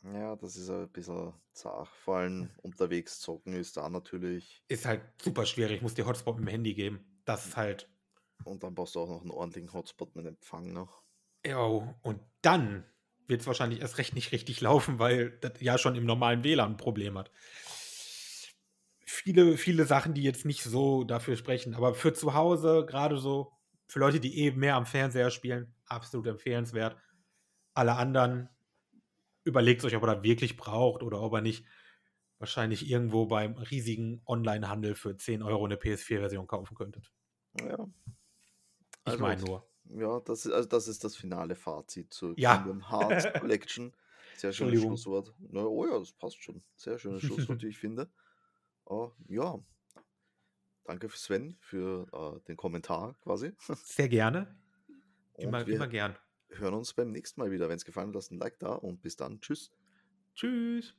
Ja, 0.03 0.35
das 0.35 0.55
ist 0.55 0.69
ein 0.69 0.89
bisschen 0.89 1.33
zart. 1.53 1.87
Vor 1.89 2.17
allem 2.17 2.49
unterwegs 2.61 3.19
zocken 3.19 3.53
ist 3.53 3.77
da 3.77 3.89
natürlich. 3.89 4.63
Ist 4.67 4.85
halt 4.85 5.01
super 5.21 5.45
schwierig. 5.45 5.77
Ich 5.77 5.81
muss 5.81 5.93
dir 5.93 6.05
Hotspot 6.05 6.35
mit 6.37 6.45
dem 6.47 6.51
Handy 6.51 6.73
geben. 6.73 7.12
Das 7.25 7.45
ist 7.45 7.57
halt. 7.57 7.89
Und 8.43 8.63
dann 8.63 8.75
brauchst 8.75 8.95
du 8.95 8.99
auch 8.99 9.09
noch 9.09 9.21
einen 9.21 9.31
ordentlichen 9.31 9.71
Hotspot 9.73 10.15
mit 10.15 10.25
Empfang 10.25 10.73
noch. 10.73 11.03
Ja, 11.45 11.57
und 11.57 12.19
dann 12.41 12.85
wird 13.27 13.41
es 13.41 13.47
wahrscheinlich 13.47 13.81
erst 13.81 13.97
recht 13.97 14.15
nicht 14.15 14.31
richtig 14.31 14.61
laufen, 14.61 14.99
weil 14.99 15.31
das 15.39 15.53
ja 15.59 15.77
schon 15.77 15.95
im 15.95 16.05
normalen 16.05 16.43
WLAN 16.43 16.71
ein 16.73 16.77
Problem 16.77 17.17
hat. 17.17 17.31
Viele, 19.05 19.57
viele 19.57 19.85
Sachen, 19.85 20.13
die 20.13 20.23
jetzt 20.23 20.45
nicht 20.45 20.63
so 20.63 21.03
dafür 21.03 21.35
sprechen, 21.35 21.75
aber 21.75 21.93
für 21.93 22.13
zu 22.13 22.33
Hause, 22.33 22.85
gerade 22.87 23.17
so, 23.17 23.53
für 23.87 23.99
Leute, 23.99 24.19
die 24.19 24.37
eben 24.39 24.59
mehr 24.59 24.75
am 24.75 24.85
Fernseher 24.85 25.29
spielen, 25.29 25.73
absolut 25.85 26.27
empfehlenswert. 26.27 26.97
Alle 27.73 27.95
anderen, 27.95 28.49
überlegt 29.43 29.83
euch, 29.83 29.95
ob 29.95 30.03
ihr 30.03 30.15
das 30.15 30.23
wirklich 30.23 30.57
braucht 30.57 31.03
oder 31.03 31.21
ob 31.21 31.33
ihr 31.33 31.41
nicht 31.41 31.65
wahrscheinlich 32.43 32.89
irgendwo 32.89 33.25
beim 33.25 33.53
riesigen 33.55 34.21
Online-Handel 34.25 34.95
für 34.95 35.15
10 35.15 35.43
Euro 35.43 35.63
eine 35.63 35.77
PS4-Version 35.77 36.45
kaufen 36.45 36.75
könntet. 36.75 37.09
Ja. 37.57 37.87
Ich 39.05 39.13
Also, 39.13 39.19
meine 39.21 39.41
nur. 39.41 39.65
Ja, 39.85 40.19
das 40.19 40.45
ist, 40.45 40.51
also 40.51 40.67
das 40.67 40.89
ist 40.89 41.05
das 41.05 41.15
finale 41.15 41.55
Fazit 41.55 42.11
zur 42.13 42.37
Ja. 42.37 42.57
Kingdom 42.57 42.89
Hearts 42.91 43.27
Collection. 43.39 43.95
Sehr 44.35 44.51
schönes. 44.51 44.81
Schlusswort. 44.81 45.33
Na, 45.39 45.61
oh 45.63 45.85
ja, 45.85 45.97
das 45.97 46.11
passt 46.11 46.43
schon. 46.43 46.61
Sehr 46.75 46.99
schönes 46.99 47.21
Schlusswort, 47.23 47.63
wie 47.63 47.67
ich 47.69 47.77
finde. 47.77 48.11
Oh, 48.85 49.11
ja. 49.29 49.57
Danke 50.83 51.07
für 51.07 51.17
Sven 51.17 51.55
für 51.61 52.07
äh, 52.11 52.45
den 52.49 52.57
Kommentar 52.57 53.15
quasi. 53.21 53.53
Sehr 53.85 54.09
gerne. 54.09 54.53
Immer, 55.35 55.65
immer 55.65 55.87
gern. 55.87 56.17
hören 56.49 56.73
uns 56.73 56.93
beim 56.93 57.09
nächsten 57.11 57.39
Mal 57.39 57.51
wieder. 57.51 57.69
Wenn 57.69 57.77
es 57.77 57.85
gefallen 57.85 58.09
hat, 58.09 58.15
lasst 58.15 58.31
ein 58.33 58.37
Like 58.37 58.59
da 58.59 58.73
und 58.73 59.01
bis 59.01 59.15
dann. 59.15 59.39
Tschüss. 59.39 59.71
Tschüss. 60.35 60.93